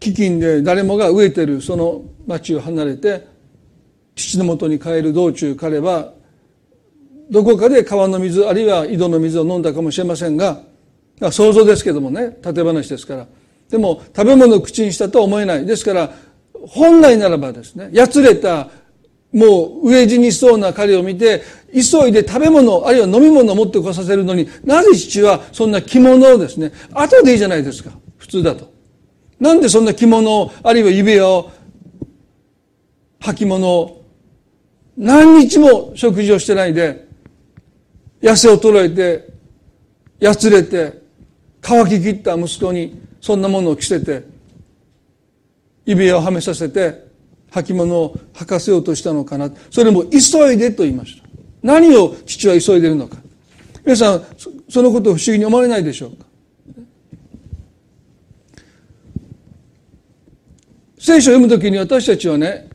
[0.00, 3.26] 飢饉で誰もが飢えてるその町を離れて
[4.14, 6.12] 父のもとに帰る道中彼は
[7.30, 10.60] どこかで川の水あるいは井戸の水を飲んだかもしれませんが
[11.30, 13.26] 想像ですけどもね例え話ですから
[13.70, 16.10] でも食べ物を口にしたとは思えないですから
[16.66, 18.68] 本来ならばですねやつれた
[19.34, 27.90] もう飢え死にしそうな彼を見て、急いで食べ物、あるいは飲み物を持ってこさせるのに、なぜ父はそんな着物をですね、後でいいじゃないですか。
[28.16, 28.72] 普通だと。
[29.40, 31.50] なんでそんな着物を、あるいは指輪を、
[33.20, 34.04] 履物を、
[34.96, 37.03] 何日も食事をしてないで、
[38.24, 39.28] 痩せ衰えて、
[40.18, 41.02] やつれて、
[41.60, 44.24] 乾ききった息子に、そんなものを着せて、
[45.84, 47.04] 指輪をはめさせて、
[47.50, 49.50] 履物を履かせようとしたのかな。
[49.70, 50.18] それも急
[50.50, 51.24] いでと言いました。
[51.62, 53.18] 何を父は急いでるのか。
[53.84, 54.24] 皆さん、
[54.70, 56.24] そのことを不思議に思われないでしょうか。
[60.98, 62.70] 聖書を読むときに私たちはね、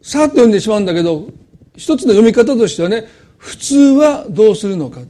[0.00, 1.28] さっと読んでしまうんだけど、
[1.78, 3.06] 一つの読み方としてはね、
[3.38, 5.00] 普通はどうするのか。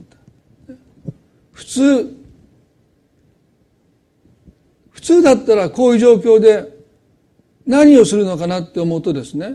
[1.52, 2.14] 普通、
[4.90, 6.78] 普通だったらこういう状況で
[7.66, 9.54] 何をするのかなって思うとですね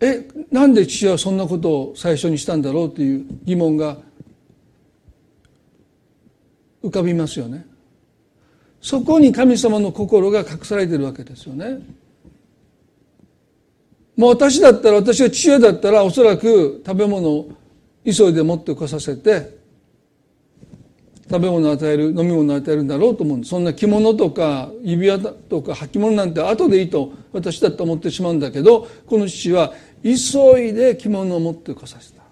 [0.00, 3.98] えなんで父はそんなことを最初にしたんだろうという疑問が
[6.82, 7.66] 浮かびますよね
[8.84, 11.78] そこに神様の心が隠されているわけですよね。
[14.14, 17.48] もう私だったら私が父親だったらおそらく食べ物を
[18.04, 19.56] 急いで持ってこさせて
[21.30, 29.72] 食べ物を与える飲み物を与えるんだろうと思うんでそんな着物とか指輪とか履物なんて後でいいと私だと思ってしまうんだけどこの父は
[30.02, 32.22] 急いで着物を持ってこさせた。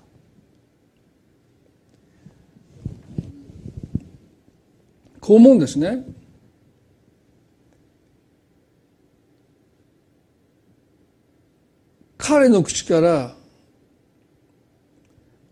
[5.19, 6.05] こう思うんですね。
[12.23, 13.35] 彼の口から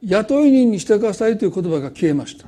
[0.03, 2.47] 雇い人にしてくださいという言葉が消えました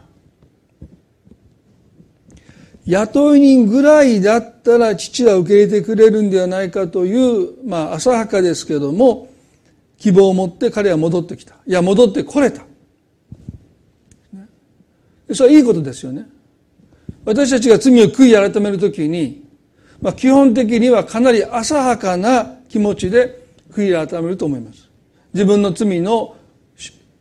[2.87, 9.29] 雇い人ぐらいだったら父は受け入れてくれるんではないかという、まあ、浅はかですけども、
[9.99, 11.55] 希望を持って彼は戻ってきた。
[11.67, 12.65] いや、戻ってこれた。
[15.33, 16.27] それはいいことですよね。
[17.25, 19.45] 私たちが罪を悔い改めるときに、
[20.01, 23.42] まあ、基本的にはかなり浅はかな気持ちで
[23.73, 24.89] 悔い改めると思います。
[25.33, 26.37] 自分の罪の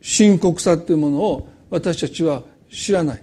[0.00, 3.22] 深刻さというものを私たちは知らない。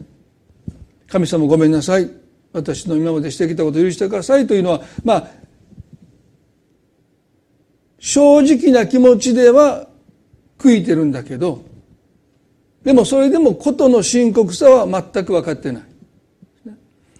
[1.07, 2.09] 神様ごめんなさい。
[2.51, 5.27] 私の今までしてきたことを許してくださいというのは、まあ、
[7.99, 9.87] 正直な気持ちでは
[10.57, 11.63] 悔いてるんだけど、
[12.83, 15.83] でもそれでもことの深刻さは全く分かってない。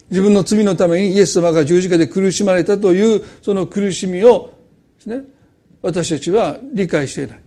[0.10, 4.54] 自分の罪のためにイエス様が十字架で苦しまれたというその苦しみを
[4.98, 5.24] ですね、
[5.82, 7.40] 私たちは理解していない。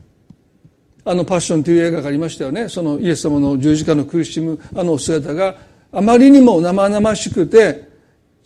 [1.05, 2.69] あのパッションという映画がありましたよね。
[2.69, 5.57] そのイエス様の十字架の苦しむあの姿が
[5.91, 7.91] あまりにも生々しくて、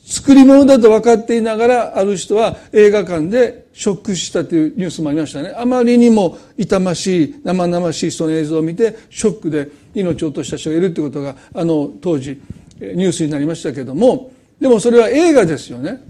[0.07, 5.53] 作り物だと分かっていながら、ある人は映画館でショックしたというニュースもありましたね。
[5.57, 12.41] あまりにも痛ましい、生々しいその映像を見て、ショックで命を落とした人がいるということが、あの当時、
[12.81, 14.31] ニュースになりましたけども、
[14.61, 16.01] でもそれは映画ですよね。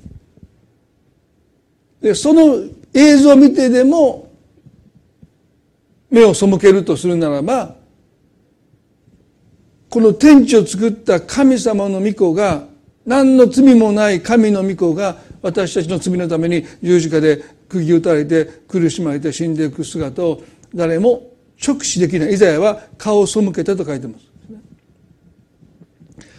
[2.02, 2.64] で、その
[2.96, 4.32] 映像を見てでも、
[6.10, 7.76] 目を背けるとするならば、
[9.90, 12.64] この天地を作った神様の御子が、
[13.04, 20.42] 何の罪もない神の御子が、私たちの罪のために十字架で釘打たれて苦しまれて死んでいく姿を
[20.74, 21.30] 誰も
[21.64, 22.32] 直視できない。
[22.32, 24.24] イザヤは顔を背けたと書いてます。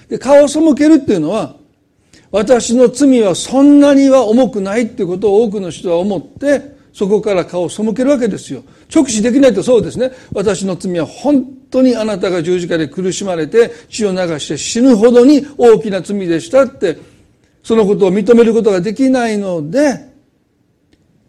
[0.10, 1.56] で顔を背けるっていうのは
[2.32, 8.64] 私の罪はそんなには重くないってことを多くの人は思ってそこから顔を背けるわけですよ。
[8.94, 10.12] 直視できないとそうですね。
[10.34, 16.98] 私の罪は本当にあなたが十字架で苦しまれて血を流して死ぬほどに大きな罪でしたって
[17.62, 20.08] そのことを認めることができないので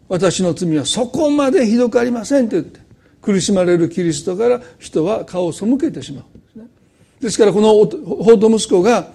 [0.07, 2.79] 私の罪はそこまでひどくありませんって言って
[3.21, 6.65] 苦しまれるキリストから人は顔を背けてしまうです,、ね。
[7.21, 9.11] ですからこの法と息子が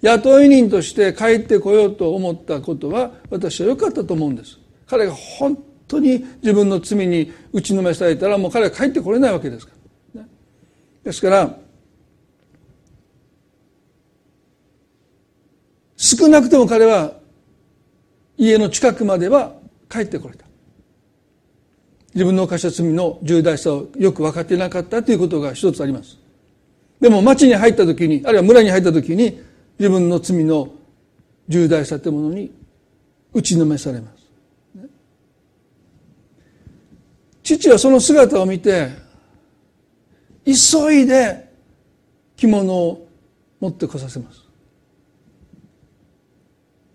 [0.00, 4.58] 雇い人として帰ってこようと思ったことは私は良かったと思うんです。
[4.86, 9.72] 彼が本当に自分の罪に打ちのめされたらもう彼は帰ってこれないわけですか
[10.14, 10.24] ら。
[11.04, 11.58] ですから
[15.96, 17.14] 少なくとも彼は
[18.36, 19.54] 家の近くまでは
[19.90, 20.46] 帰ってこれた。
[22.14, 26.18] 自分の犯した罪の重大さをよく分かっていなかったということが一つあります。
[27.00, 29.40] でも町に入った時に、あるいは村に入った時に、
[29.78, 30.72] 自分の罪の
[31.48, 32.52] 重大さというものに
[33.32, 34.88] 打ちのめされます。
[37.42, 38.88] 父はその姿を見て、
[40.44, 41.48] 急いで
[42.36, 43.08] 着物を
[43.60, 44.48] 持ってこさせます。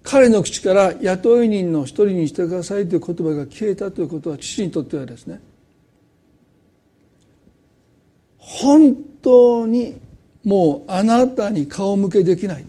[0.03, 5.39] 彼の口から雇い人の一人にしてくださいという言葉が消えたということは父にとってはですね
[8.38, 9.99] 本当に
[10.43, 12.65] もうあなたに顔向けできない。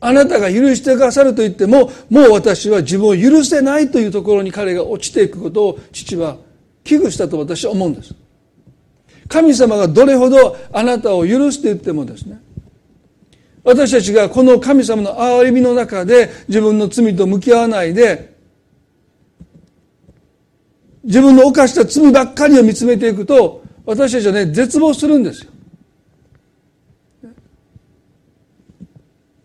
[0.00, 6.36] あなたが許してくださると言ってももう私は自分を許せないというところに彼が落ちていくことを父は
[6.84, 8.14] 危惧したと私は思うんです。
[9.28, 12.40] 神様がどれほどあなたを許すと言ってもですね。
[13.64, 18.34] 私たちがこの神様の憐れみの中で自分の罪と向き合わないで
[21.04, 25.50] 自分の犯した罪ばっかりを見つめていくと私たちはね絶望するんですよ。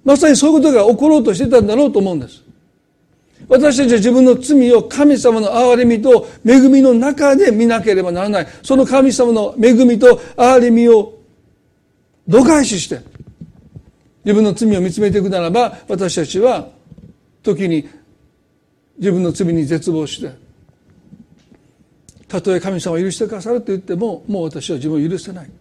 [0.04, 2.44] まさにそういうことが起ころうとしてたんだろうと思うんです。
[3.48, 8.48] 私たちは自分の罪を神様の憐れみと恵みの中で見なければならない。
[8.64, 11.14] その神様の恵みと憐れみを
[12.28, 13.00] 度外視して
[14.26, 16.68] 自分の罪を見つめていくならば私たちは
[17.44, 17.88] 時に
[18.98, 20.43] 自分の罪に絶望して
[22.34, 25.52] たとえ神様を許してくださると言ってももう私は自分を許せない。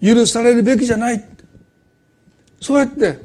[0.00, 1.24] 許されるべきじゃない。
[2.60, 3.18] そうやって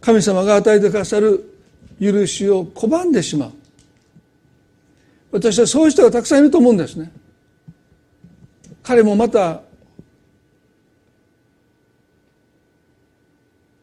[0.00, 1.54] 神様が与えてくださる
[2.00, 3.52] 許しを拒んでしまう。
[5.30, 7.12] 私はそういう人がたくさんいると思うんですね。
[8.82, 9.62] 彼もまた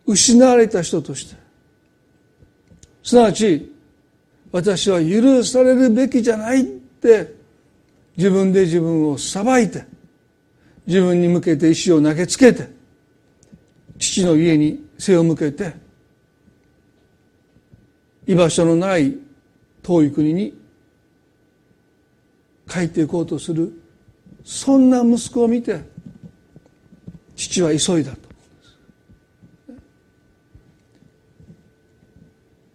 [0.06, 1.38] 失われた人として。
[3.02, 3.72] すなわち
[4.52, 7.35] 私は許されるべきじゃないって
[8.18, 9.86] 自分で自分を裁いて
[10.88, 12.70] 自分に向けて石を投げつけて
[13.98, 15.74] 父の家に背を向けて
[18.28, 19.18] 居場所のない
[19.84, 20.58] 遠い国に
[22.68, 23.72] 帰っていこうとする
[24.44, 25.82] そんな息子を見て
[27.36, 28.26] 父は急いだと。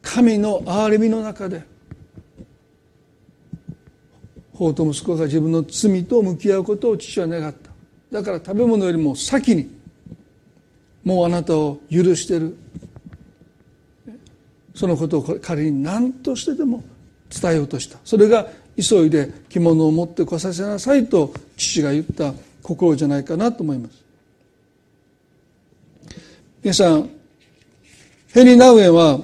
[0.02, 1.62] 神の憐れみの中で
[4.60, 7.70] 法と息子が自分の罪と向き合うことを父は願った。
[8.12, 9.70] だから食べ物よりも先に
[11.02, 12.54] もうあなたを許してる。
[14.74, 16.84] そのことを彼に何としてでも
[17.30, 17.98] 伝えようとした。
[18.04, 24.04] それが急いで着物を持って来させなさいと父が言った心じゃないかなと思います。
[26.62, 27.08] 皆さん
[28.34, 29.20] ヘリナウエンは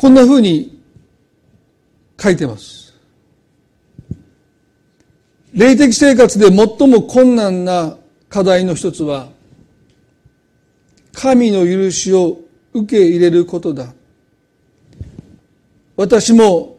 [0.00, 0.80] こんなふうに
[2.18, 2.94] 書いてます。
[5.52, 7.98] 霊的生活で最も困難な
[8.30, 9.28] 課題の一つは、
[11.12, 12.40] 神の許しを
[12.72, 13.92] 受け入れることだ。
[15.96, 16.78] 私も、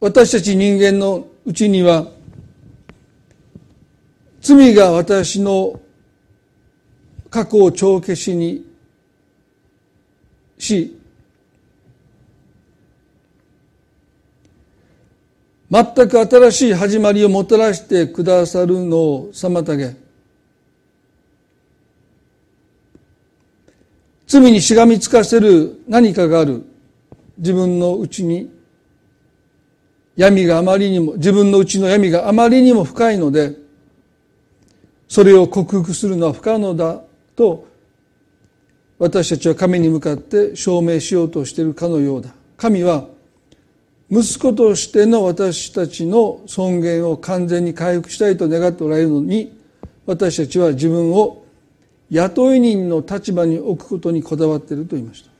[0.00, 2.06] 私たち人間のうちには、
[4.40, 5.78] 罪が私の
[7.28, 8.64] 過去を帳消しに
[10.56, 10.96] し、
[15.72, 19.96] 全く新しい始まりをもたらしてくださるのを妨げ
[24.26, 26.62] 罪にしがみつかせる何かがある
[27.38, 28.52] 自分のうちに
[30.14, 33.56] 闇があまりにも自分のうちの闇があまりにも深いので
[35.08, 37.00] それを克服するのは不可能だ
[37.34, 37.66] と
[38.98, 42.34] 私たちは神に向かって証明しようとしているかのようだ。
[42.56, 43.08] 神は
[44.14, 49.58] 息子としての私たちの尊厳を完全に回復したいと願っておられるのに
[50.04, 51.46] 私たちは自分を
[52.10, 55.32] 雇い人の立場に置くことにこだわっていると言いました。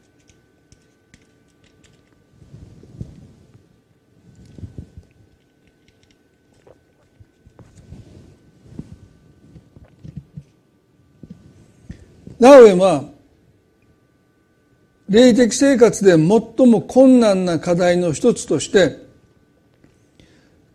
[12.41, 13.11] ナウエは
[15.12, 18.96] 霊的生活で最も困難な課題の一つとして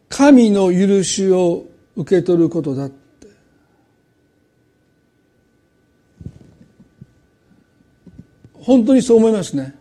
[0.09, 1.65] 神の許しを
[1.95, 2.95] 受け取ることだって。
[8.53, 9.73] 本当にそう思いますね。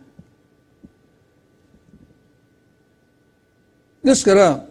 [4.03, 4.65] ですから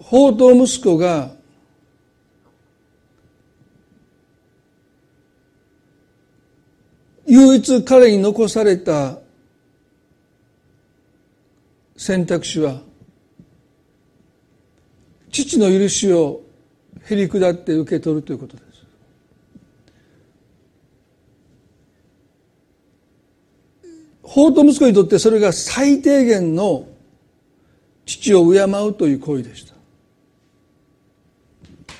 [0.00, 1.38] 法と息子が
[7.30, 9.20] 唯一彼に残された
[11.96, 12.80] 選択肢は
[15.30, 16.40] 父の許しを
[17.04, 18.70] へり下って受け取るということです。
[24.24, 26.88] 法と息子にとってそれが最低限の
[28.06, 29.69] 父を敬うという行為でした。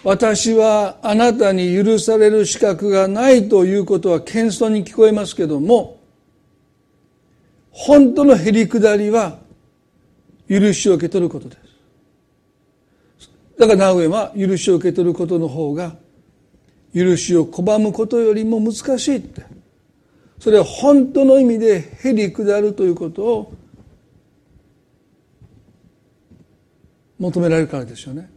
[0.02, 6.00] 私はあなたに許される資格がないということは謙遜に聞こえますけども
[7.70, 9.38] 本当のへりくだりは
[10.48, 11.56] 許しを受け取ることで
[13.18, 13.30] す。
[13.58, 15.94] だからナウエは許しを受け取ることの方が
[16.94, 19.44] 許しを拒むことよりも難しいって。
[20.40, 23.52] それは本当の意味でへりくだるということを
[27.18, 28.30] 求められるからですよね。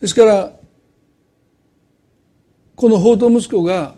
[0.00, 0.52] ですから
[2.74, 3.94] この法と息子が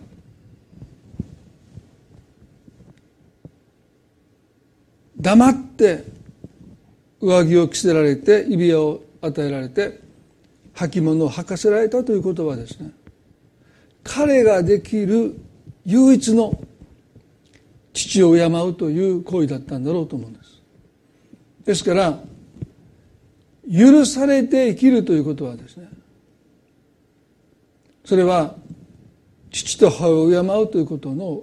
[5.21, 6.05] 黙って
[7.21, 10.01] 上着を着せられて指輪を与えられて
[10.75, 12.93] 履物を履かせられたということはですね
[14.05, 15.35] 彼ができる
[15.85, 16.63] 唯一の
[17.93, 20.63] 父を敬うという行為だったんだろうと思うんです。
[21.65, 22.19] ですから
[23.71, 25.89] 許されて生きるということはですね
[28.05, 28.55] それは
[29.51, 31.43] 父と母を敬うということの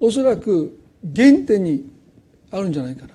[0.00, 0.78] おそらく
[1.14, 1.90] 原点に
[2.50, 3.14] あるんじゃないかな。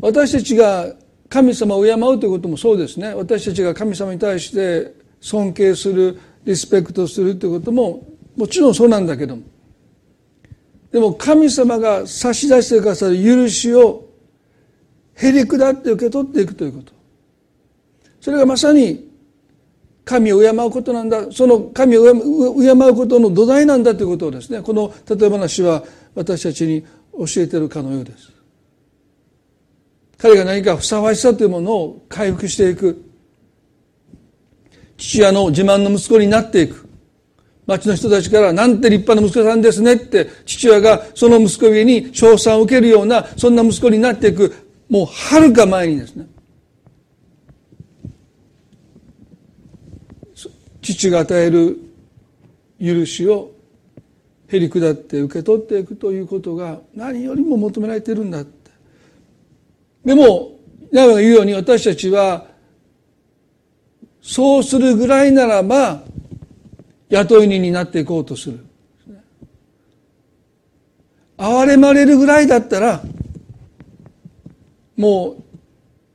[0.00, 0.94] 私たちが
[1.28, 3.14] 神様を敬うということもそうですね。
[3.14, 8.06] 私たちが神様に対して尊敬するリスペクトするということも
[8.36, 9.42] もちろんそうなんだけども。
[10.92, 14.09] でも神様が差し出してくださる許しを
[15.22, 16.92] へり下って受け取っていくということ。
[18.20, 19.08] それがまさに
[20.04, 21.30] 神を敬うことなんだ。
[21.30, 28.32] その神を敬うことの土台なんだということをですねこの例え話は私たちに教えてるかのようです。
[30.16, 33.04] 彼が何かふさわしさというものを回復していく。
[34.96, 36.88] 父親の自慢の息子になっていく。
[37.66, 44.69] 町の人たちからなんて立派な息子さんですねって父親がその息子上に称賛を受けるようなそんな息子になっていく。
[44.90, 46.26] もうはるか前にですね。
[50.82, 51.78] 父が与える
[52.80, 53.52] 許しを
[54.48, 58.70] へり下って受け取っていくということが何よりも求められているんだって。
[60.04, 60.58] でも
[60.90, 62.46] ヤが言うように私たちは
[64.20, 66.02] そうするぐらいならば
[67.10, 68.66] 雇い人になっていこうとする。
[71.38, 73.02] 憐れまれるぐらいだったら
[75.00, 75.42] もう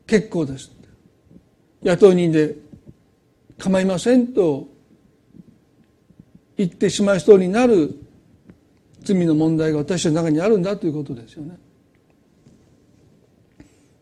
[0.06, 0.70] 結構です
[1.82, 2.54] 雇い人で
[3.58, 4.68] 構いませんと
[6.56, 7.96] 言ってしまいそうになる
[9.02, 11.58] 罪の問題が私たちの中にあるんだということですよね。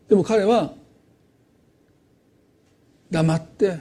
[0.06, 0.74] でも彼は
[3.10, 3.80] 黙って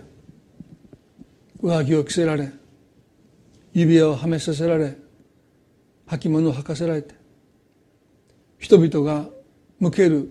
[1.62, 2.50] 上着を着せられ
[3.74, 4.96] 指輪をはめさせられ
[6.08, 7.14] 履物を履かせられて
[8.58, 9.28] 人々が
[9.82, 10.30] 向ける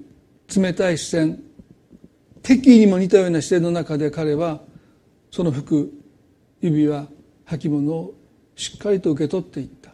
[0.55, 1.43] 冷たい視線
[2.43, 4.61] 敵にも似たような視線の中で彼は
[5.31, 5.93] その服
[6.61, 7.09] 指輪
[7.47, 8.15] 履物を
[8.57, 9.93] しっかりと受け取っていった。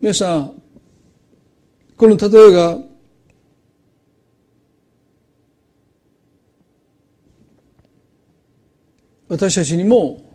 [0.00, 0.62] 皆さん
[1.96, 2.78] この例えが
[9.28, 10.29] 私たちにも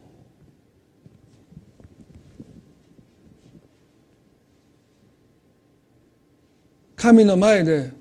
[6.96, 7.92] 神の前で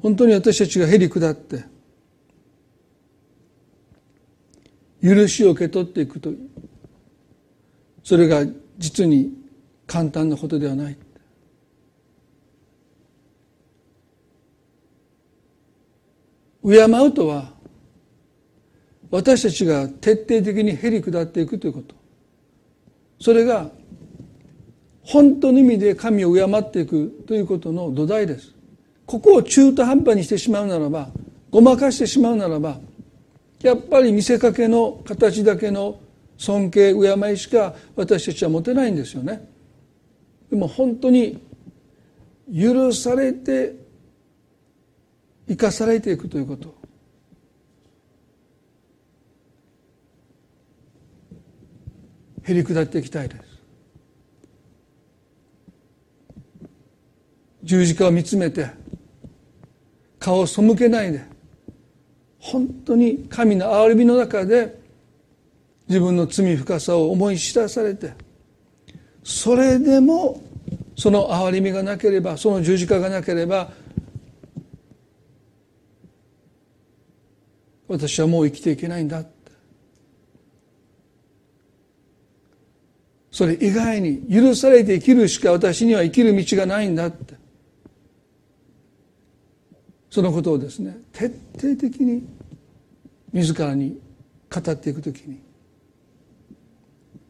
[0.00, 1.64] 本当に私たちがへり下って
[5.02, 6.30] 許しを受け取っていくと
[8.02, 8.44] それが
[8.78, 9.32] 実に
[9.86, 10.96] 簡単なことではない。
[16.62, 17.52] 敬うとは
[19.10, 21.94] 私たちが徹底的にへり下っていくということ。
[23.20, 23.70] それが
[25.08, 28.52] 本当の意味で神を敬っていくということの土台です。
[29.06, 31.08] ここを中途半端にしてしまうならば
[31.50, 32.78] ごまかしてしまうならば
[33.62, 35.98] やっぱり見せかけの形だけの
[36.36, 39.48] 尊敬敬いしか私たちは持てないんですよね。
[40.50, 41.40] でも本当に
[42.54, 43.76] 許されて
[45.48, 46.74] 生かされていくということ。
[52.42, 53.47] へり下っていきたいです。
[57.68, 58.70] 十字架を見つめて
[60.18, 61.22] 顔を背けないで
[62.38, 64.80] 本当に神の憐れみの中で
[65.86, 68.14] 自分の罪深さを思い知らされて
[69.22, 70.42] それでも
[70.96, 73.70] その憐れみがなければその十字架がなければ
[77.86, 79.30] 私はもう生きていけないんだって。
[83.30, 87.47] それ以外に許されて生きるしか私には生きる道がないんだって。
[90.10, 91.26] そのことをですね徹
[91.60, 92.26] 底的に
[93.32, 94.00] 自らに
[94.50, 95.40] 語っていくときに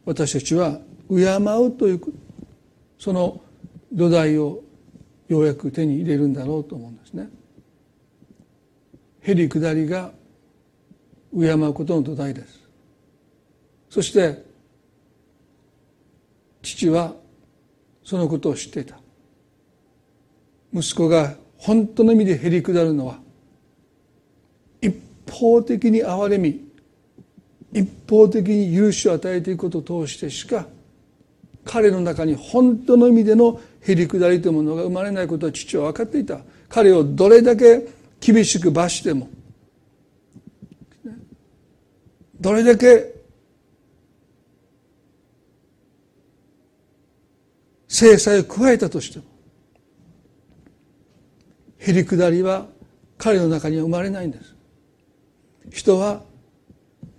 [0.05, 2.01] 私たちは敬うという
[2.97, 3.41] その
[3.91, 4.61] 土台を
[5.27, 7.29] ようやく手に入れるんだろうと思うんですね。
[9.21, 10.11] へり下りが
[11.33, 12.59] 敬うことの土台です。
[13.89, 14.43] そして
[16.61, 17.13] 父は
[18.03, 18.99] そのことを知っていた。
[20.73, 23.19] 息子が本当の意味でへり下るのは
[24.81, 24.95] 一
[25.29, 26.67] 方的に憐れみ
[27.71, 30.67] 一方的に許しを与えていくことを通してしか
[31.65, 36.39] 彼の中に本当の意味でのへり下りというものが生まれないことは父は分かっていた。
[36.69, 37.87] 彼をどれだけ
[38.19, 39.29] 厳しく罰しても
[42.39, 43.15] どれだけ
[47.87, 49.25] 制裁を加えたとしても
[51.79, 52.67] へり下りは
[53.17, 54.55] 彼の中には生まれないんです。
[55.71, 56.23] 人は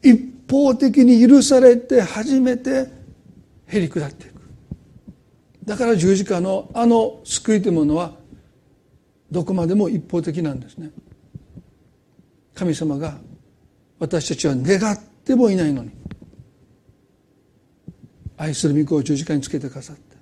[0.03, 2.89] 一方的に許されて初めて
[3.67, 4.41] へり下っていく。
[5.65, 8.13] だから十字架のあの救いというものは
[9.31, 10.91] どこまでも一方的なんですね。
[12.55, 13.19] 神様が
[13.99, 15.91] 私たちは願ってもいないのに。
[18.37, 20.17] 愛する御子を十字架につけてくださって。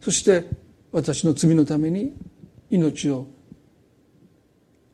[0.00, 0.46] そして
[0.92, 2.14] 私の罪のために
[2.70, 3.26] 命を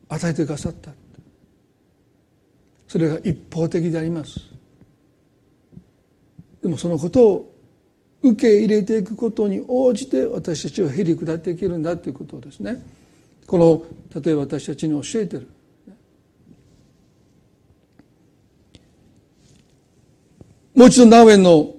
[0.09, 0.91] 与えてくださった。
[2.87, 4.39] それが一方的であります。
[6.61, 7.53] でもそのことを
[8.23, 12.83] 受け入れていくことに応じて私たちはへり下っていけるんだということをですね。
[13.45, 15.47] この例えば私たちに教えてる。
[20.73, 21.73] もう一度ナウエンの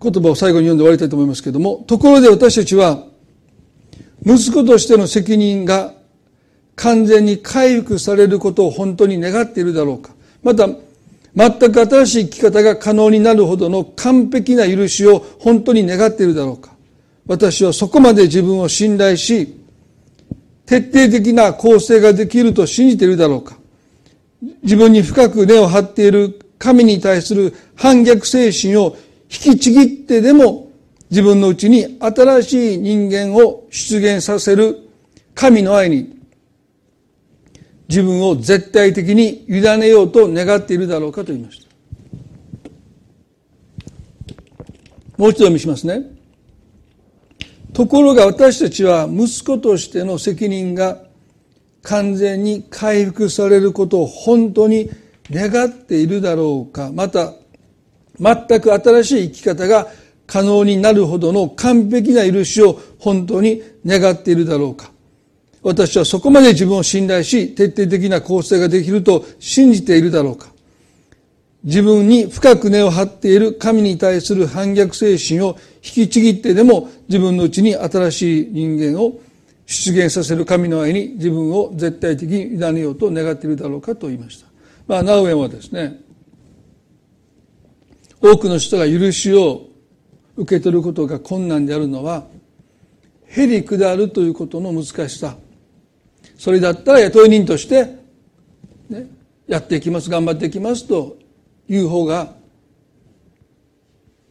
[0.00, 3.08] 言葉を最後に読んで終わりたいと思いますけれどもところで私たちは
[4.24, 5.92] 息子としての責任が
[6.76, 10.12] 完全に回復されることを本当に願っているだろうか。
[10.42, 10.68] また、
[11.36, 16.72] 全く新しい生き方が可能になるほどの完璧な許しを本当に願っているだろうか。
[17.26, 19.60] 私はそこまで自分を信頼し、
[20.66, 23.58] 徹底的な構成ができると信じているだろうか。
[24.62, 28.96] 自分に深く根を張っている神に対する反逆精神を
[29.30, 30.63] 引きちぎってでも
[31.10, 34.78] 自分のうちに新しい人間を出現させる
[35.34, 36.14] 神の愛に
[37.88, 41.64] 自分を絶対的に委ねようと願っているだろうかと言いました。
[45.16, 46.02] もう一度見しますね。
[47.72, 51.02] ところが私たちは息子としての責任が
[51.82, 54.90] 完全に回復されることを本当に
[55.30, 57.32] 願っているだろうかまた
[58.18, 59.88] 全く新しい生き方が
[60.26, 64.90] 可能になるほどの完璧な許しを本当に願っているだろうか
[65.62, 70.48] 私はそこまで自分を信頼し徹底的な構成ができると信じているだろうか
[71.64, 79.18] 自分に深く根を張っている神に対する反逆精神を引きちぎってでも自分のうちに新しい人間を
[79.66, 84.46] 出現させる神の愛に自分を絶対的に委ねようと願っているだろうかと言いました。
[84.86, 86.00] まあ、ナウエンはですね、
[88.20, 89.68] 多くの人が許しを
[90.36, 92.26] 受け取ることが困難であるのは、
[93.26, 95.36] へり下るということの難しさ。
[96.36, 97.96] それだったら雇い人として、
[98.88, 99.06] ね、
[99.46, 101.16] やっていきます、頑張っていきますと
[101.68, 102.34] いう方が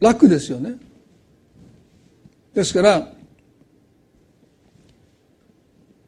[0.00, 0.76] 楽ですよね。
[2.52, 3.14] ですから、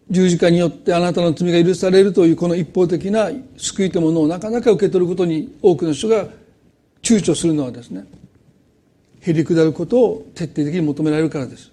[0.09, 6.27] 十字架によってあなたの罪が許されるというこの一方的な救いというものをなかなか受け取ることに多くの人が
[7.03, 8.07] 躊躇するのはですね
[9.27, 11.73] へり下ることを徹底的に求められるからです。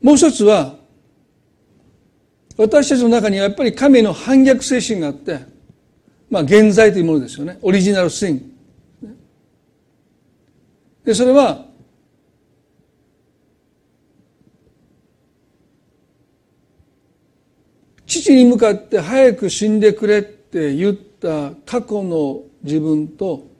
[0.00, 0.76] もう一つは
[2.56, 5.40] 私たちの中にはやっぱり神の反逆精神があって
[6.28, 8.52] まあ現在というものですよねオリジナルスイン。
[11.04, 11.66] でそれは
[18.06, 23.51] 父に向かって早く死んでくれって言った過去の自分と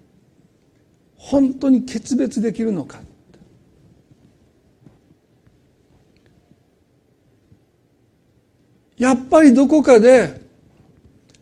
[1.23, 3.01] 本当に決別できるのか。
[8.99, 10.43] やっぱりどこかで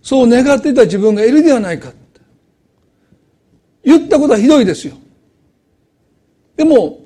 [0.03, 1.93] そう願っていた自分がいるではないか。
[3.83, 4.95] 言ったことはひどいですよ。
[6.57, 7.01] でも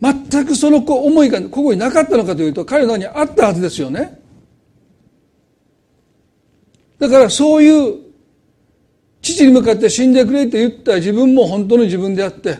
[0.00, 4.20] 全くその思いがここになかったのかというと彼の中にあったはずですよね。
[7.00, 8.11] だからそういう
[9.22, 10.96] 父に向かって死んでくれって言った。
[10.96, 12.58] 自分も本当の自分であって。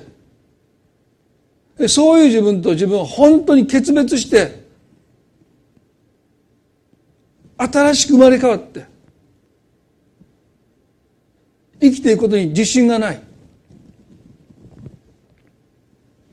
[1.89, 4.63] そういう自分と自分は本当に決別して
[7.57, 8.87] 新しく生まれ変わって
[11.81, 13.23] 生きていくことに自信がない。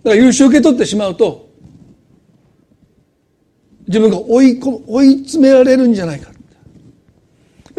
[0.04, 1.50] だから許しを受け取ってしまうと
[3.88, 6.32] 自分が追い込追い詰められるんじゃないか。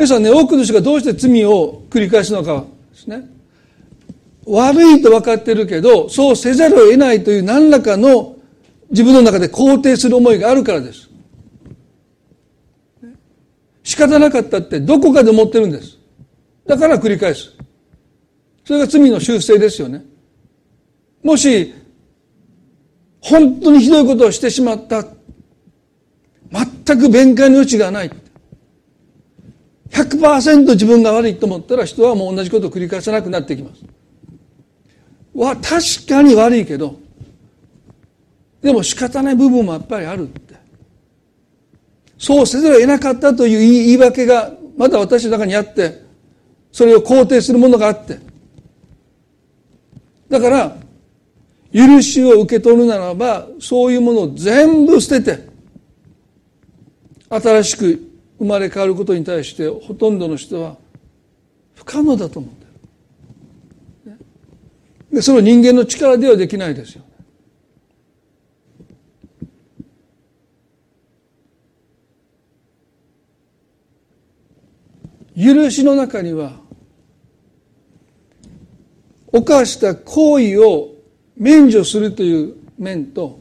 [0.00, 3.28] 皆さんね、多くの人がどうして罪を繰り返すのかですね。
[4.46, 8.34] 悪いと分かってるけど、そうせざるを得ないという何らかの
[8.88, 11.10] 自分の中で肯定する思いがあるからです。
[13.82, 15.98] 仕方なかったってどこかで思ってるんです。
[16.66, 17.54] だから繰り返す。
[18.64, 20.02] それが罪の修正ですよね。
[21.22, 21.74] もし、
[23.20, 25.04] 本当にひどいことをしてしまった。
[26.50, 28.10] 全く弁解の余地がない。
[29.90, 33.82] 100%自分が悪いと思ったら人はもう同じことを繰り返さなくなってきます。
[35.34, 36.96] は確かに悪いけど、
[38.62, 40.54] でも仕方ない部分もやっぱりあるって。
[42.18, 46.02] そうせざるを得なかったという言い訳がまだ私の中にあって、
[46.70, 48.18] それを肯定するものがあって。
[50.28, 50.76] だから、
[51.72, 55.48] 許しを受け取るならば、そういうものを全部捨てて、
[57.28, 58.09] 新しく
[58.40, 60.78] 生まれ変わることに対してほとんどの人は
[61.74, 62.64] 不可能だと思って
[64.06, 64.18] る。
[65.12, 67.04] でその人間の力ではできないですよ。
[75.36, 76.60] 許しの中には
[79.32, 80.88] 犯した行為を
[81.36, 83.38] 免除するという面と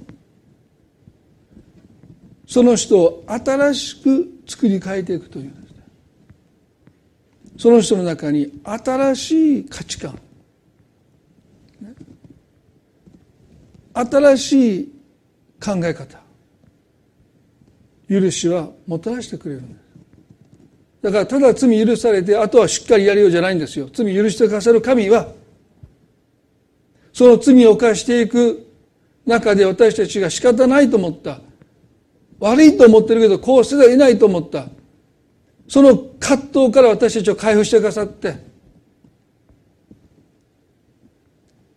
[2.47, 5.53] その人を新しく作り変えていくという。
[7.57, 10.19] その人の中に新しい価値観。
[13.93, 14.91] 新しい
[15.63, 16.19] 考え方。
[18.09, 19.89] 許しはもたらしてくれるんです。
[21.01, 23.89] だからただ罪許されてあとはしっかりやるようじゃないんですよ。
[23.93, 25.31] 罪許してくださる神は
[27.13, 28.67] その罪を犯していく
[29.25, 31.39] 中で私たちが仕方ないと思った
[32.39, 34.67] 悪いと思ってるけどこうせざるをないと思った。
[35.67, 38.35] その葛藤から私たちを解放してくださって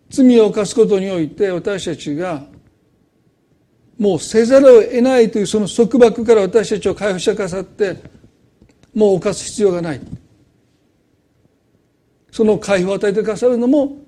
[0.08, 2.44] 罪を犯すことにおいて私たちが
[3.98, 7.96] もうせざるを得ないというその束縛から私たちを解放してくださって
[8.94, 10.00] もう犯す必要がない。
[12.30, 13.98] その解放を与えてくださるのも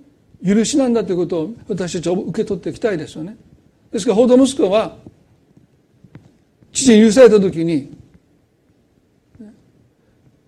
[0.44, 3.36] 許しなんだということを私たちは受け取っていきたいですよね。
[3.92, 4.96] ですから報道息子は
[6.74, 7.96] 父に許された時に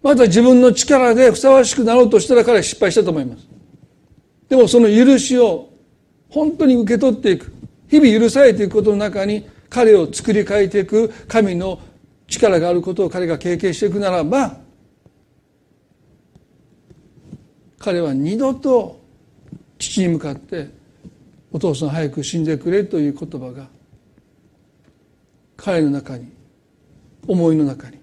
[0.03, 3.49] また自分の力でふさわしくなろうとしたら彼は失敗したと思います。
[4.49, 5.71] でもその許しを
[6.29, 7.53] 本当に受け取っていく
[7.89, 11.81] 日々許されていくことの中に彼を作り変えていく神の
[12.29, 14.59] 力があることを彼が経験していくならば
[17.79, 19.01] 彼は二度と
[19.79, 20.69] 父に向かって
[21.53, 23.69] お父さん早く死んでくれという言葉が
[25.57, 26.31] 彼の中に
[27.27, 27.99] 思いの中に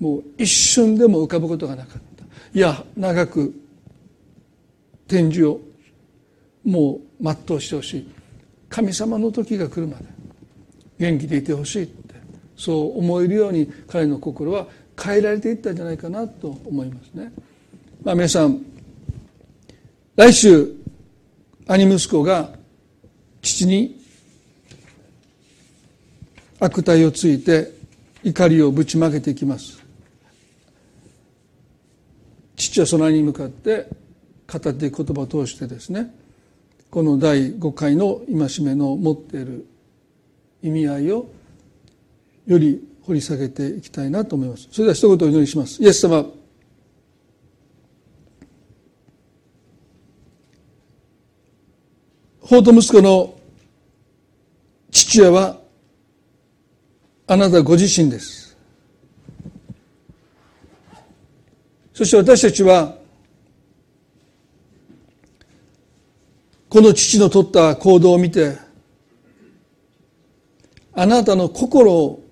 [0.00, 2.24] もう一瞬でも浮かぶことがなかった
[2.54, 3.54] いや長く
[5.06, 5.60] 展示を
[6.64, 8.10] もう全うしてほしい
[8.68, 10.04] 神様の時が来るまで
[10.98, 12.14] 元気でいてほしいって
[12.56, 14.66] そう思えるように彼の心は
[15.00, 17.32] 変えられていったんじゃないかなと思いますね。
[18.04, 18.64] まあ、皆さん
[20.16, 20.74] 来週
[21.66, 22.50] 兄息子が
[23.40, 24.01] 父に
[26.62, 27.72] 悪態をついて
[28.22, 29.82] 怒りをぶちまけていきます。
[32.54, 33.88] 父はその兄に向かって
[34.46, 36.14] 語っていく言葉を通してですね
[36.88, 39.66] この第5回の戒めの持っている
[40.62, 41.26] 意味合いを
[42.46, 44.68] より掘り下げていきたいなと思います。
[44.70, 45.82] それでは一言お祈りします。
[45.82, 46.24] イエス様。
[52.40, 53.34] 法と息子の
[54.92, 55.61] 父親は
[57.26, 58.56] あなたご自身です。
[61.94, 62.96] そして私たちは
[66.68, 68.56] この父の取った行動を見て
[70.94, 72.22] あなたの心を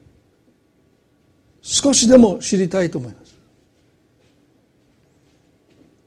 [1.62, 3.36] 少しでも知りたいと思います。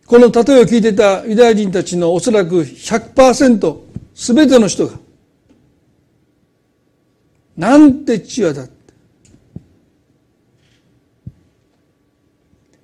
[0.06, 3.78] この例えを聞いていたユダヤ人たちのおそらく100%
[4.14, 5.00] 全ての人が
[7.58, 8.74] なんて父親だって。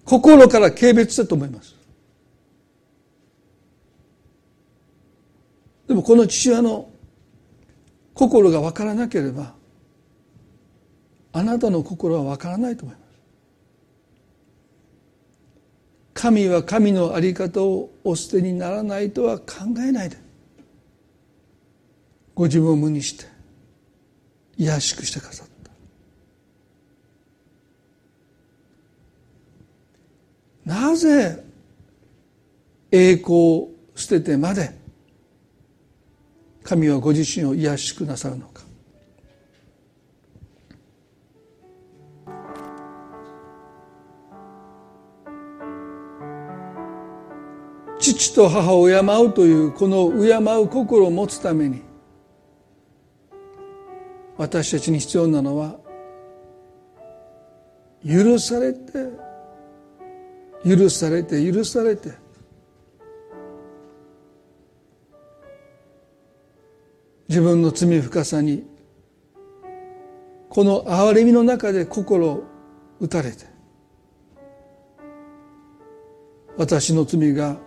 [0.06, 1.76] 心から軽蔑したと思います。
[5.88, 6.90] でもこの父親の
[8.14, 9.56] 心が分からなければ
[11.32, 13.10] あなたの心は分からないと思います。
[16.14, 19.46] 神は神の在り方をお捨てにならないとは考
[19.80, 20.18] えないで。
[22.36, 23.39] ご自分を無にして。
[24.60, 25.72] 卑しくしてくださった。
[30.66, 31.44] なぜ
[32.92, 34.78] 栄光を捨ててまで
[36.64, 38.64] 神はご自身を卑しくなさるのか。
[48.00, 51.89] 父と母を敬うというこの敬う心を持つために
[54.40, 55.76] 私たちに必要なのは
[58.08, 58.80] 許されて
[60.66, 62.30] 許されて許されて。
[67.28, 68.66] 自分の罪深さに
[70.50, 72.44] この憐れみの中で心を
[73.00, 73.46] 打たれて
[76.58, 77.58] 私の罪が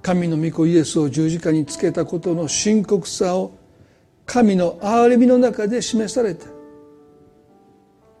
[0.00, 3.59] 神の御子イエスを十字架につけたことの深刻さを
[4.32, 6.46] 神の憐れみの中で示されて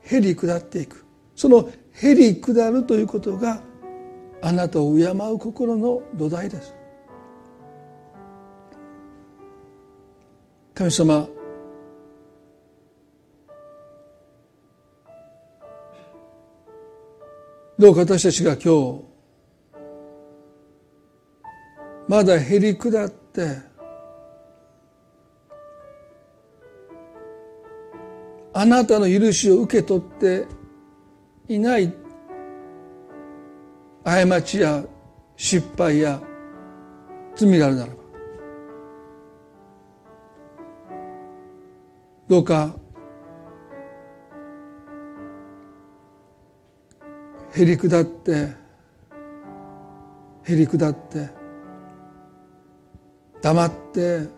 [0.02, 1.06] へり下っていく。
[1.36, 3.62] そのへり下るということが
[4.42, 6.74] あなたを敬う心の土台です。
[10.74, 11.28] 神様
[17.78, 19.04] どうか私たちが今日
[22.08, 23.69] まだへり下って
[28.52, 30.46] あなたの許しを受け取って
[31.48, 31.92] いない
[34.04, 34.84] 過ちや
[35.36, 36.20] 失敗や
[37.36, 37.94] 罪があるならば
[42.28, 42.74] どうか
[47.52, 48.32] へり下って
[50.44, 51.28] へり下って
[53.42, 54.28] 黙って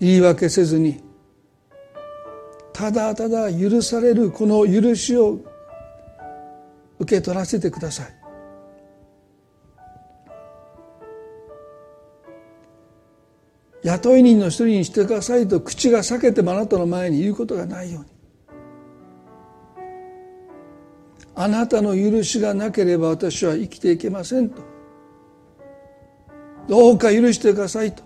[0.00, 1.07] 言い訳せずに
[2.78, 5.40] ただただ許されるこの許しを
[7.00, 8.14] 受け取らせてください。
[13.82, 18.10] 雇い人の一人にしてくださいと口が裂けてもあなたの前に言うことがないように。
[21.34, 24.62] あなたの許しがなければ私は生きていけませんと。
[26.68, 28.04] どうか許してくださいと。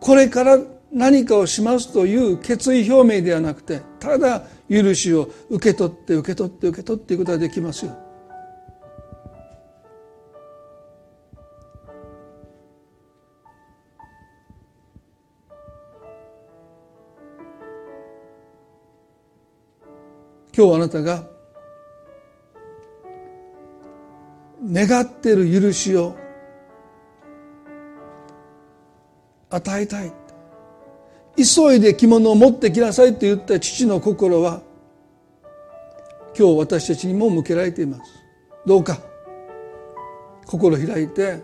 [0.00, 0.58] これから
[0.92, 7.96] 何かをしますという決意表明ではなくてただ許しを受け取って受け取って受け取っていくことができますよ。
[20.56, 21.22] 今日あなたが
[24.64, 26.16] 願っている許しを
[29.50, 30.25] 与えたい。
[31.36, 34.62] 急いで着物を持ってきなさいと言った父の心は
[36.36, 38.10] 今日私たちにも向けられています。
[38.64, 38.98] どうか
[40.46, 41.42] 心開いて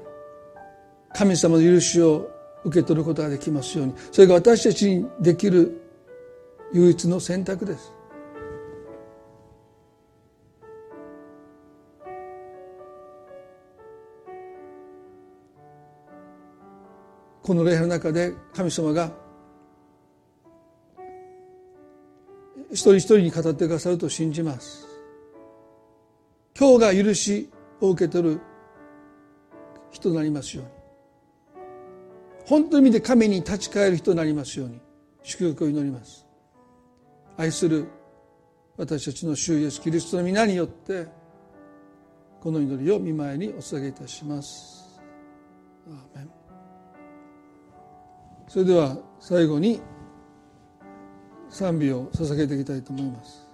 [1.15, 2.31] 神様の許しを
[2.65, 3.95] 受け取ることができますように。
[4.11, 5.81] それが私たちにできる
[6.73, 7.93] 唯一の選択です。
[17.43, 19.22] この礼拝の中で神様が
[22.73, 24.87] 一人一人に語ってくださると信じます。
[26.59, 27.51] 今日が許し
[27.81, 28.41] を受け取る
[29.91, 30.71] 人となりますように。
[32.47, 34.81] 本当の意味で神に立ち返る人になりますように。
[35.23, 36.27] 祝福を祈ります。
[37.37, 37.87] 愛する
[38.77, 41.07] 私たちの主イエスキリストの皆によって
[42.41, 45.01] この祈りを見舞いにお捧げいたします。
[48.49, 49.81] それでは最後に
[51.53, 53.47] 賛美を捧げていきたいと思います。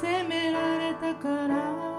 [0.00, 1.91] 責められたから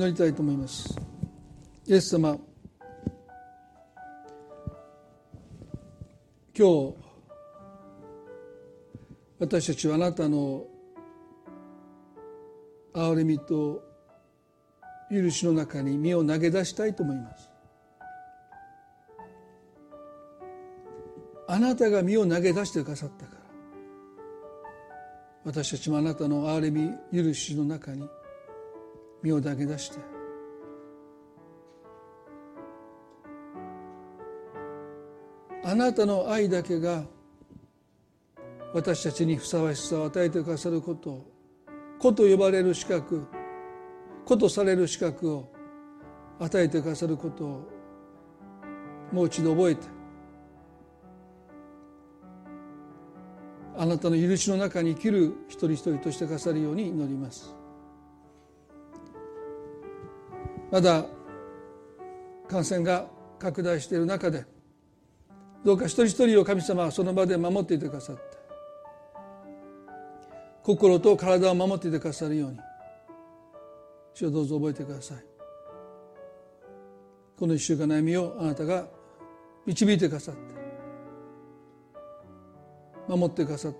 [0.00, 0.98] 祈りたいと思います。
[1.86, 2.38] イエス様
[6.56, 6.94] 今日
[9.38, 10.64] 私たちはあなたの
[12.94, 13.82] 憐れみと
[15.10, 17.50] 許しの中に身を投げ出したいと思います。
[21.46, 23.40] あなたが身を投げ出してくださったから
[25.44, 28.08] 私たちもあなたの憐れみ許しの中に
[29.22, 29.98] 身を投げ出して。
[35.62, 37.04] あなたの愛だけが
[38.72, 41.26] 私たちにふさわしさを与えてくださることを
[41.98, 43.26] 子と呼ばれる資格
[44.24, 45.52] 子とされる資格を
[46.38, 47.68] 与えてくださることを
[49.12, 50.00] もう一度覚えて。
[53.76, 57.59] あなたの許しの中に生きる一人一人としてくださるように祈ります。
[60.70, 61.04] まだ
[62.48, 63.06] 感染が
[63.38, 64.44] 拡大している中で
[65.64, 68.22] どうか一人一人を神様はその場で守っていてくださって
[70.62, 72.58] 心と体を守っていてくださるように
[74.14, 75.24] 主をどうぞ覚えてください。
[77.38, 78.86] この一週間の歩みをあなたが
[79.64, 80.40] 導いてくださって
[83.08, 83.78] 守ってくださって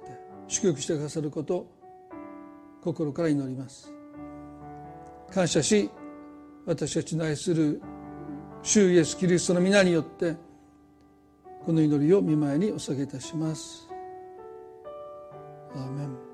[0.49, 1.67] 祝福してくださることを
[2.83, 3.93] 心から祈ります。
[5.31, 5.91] 感謝し
[6.67, 7.81] 私たちの愛する
[8.63, 10.37] 主イエスキリストの皆によって
[11.65, 13.89] この祈りを見舞いにお下げいたします。
[15.75, 16.30] アーメン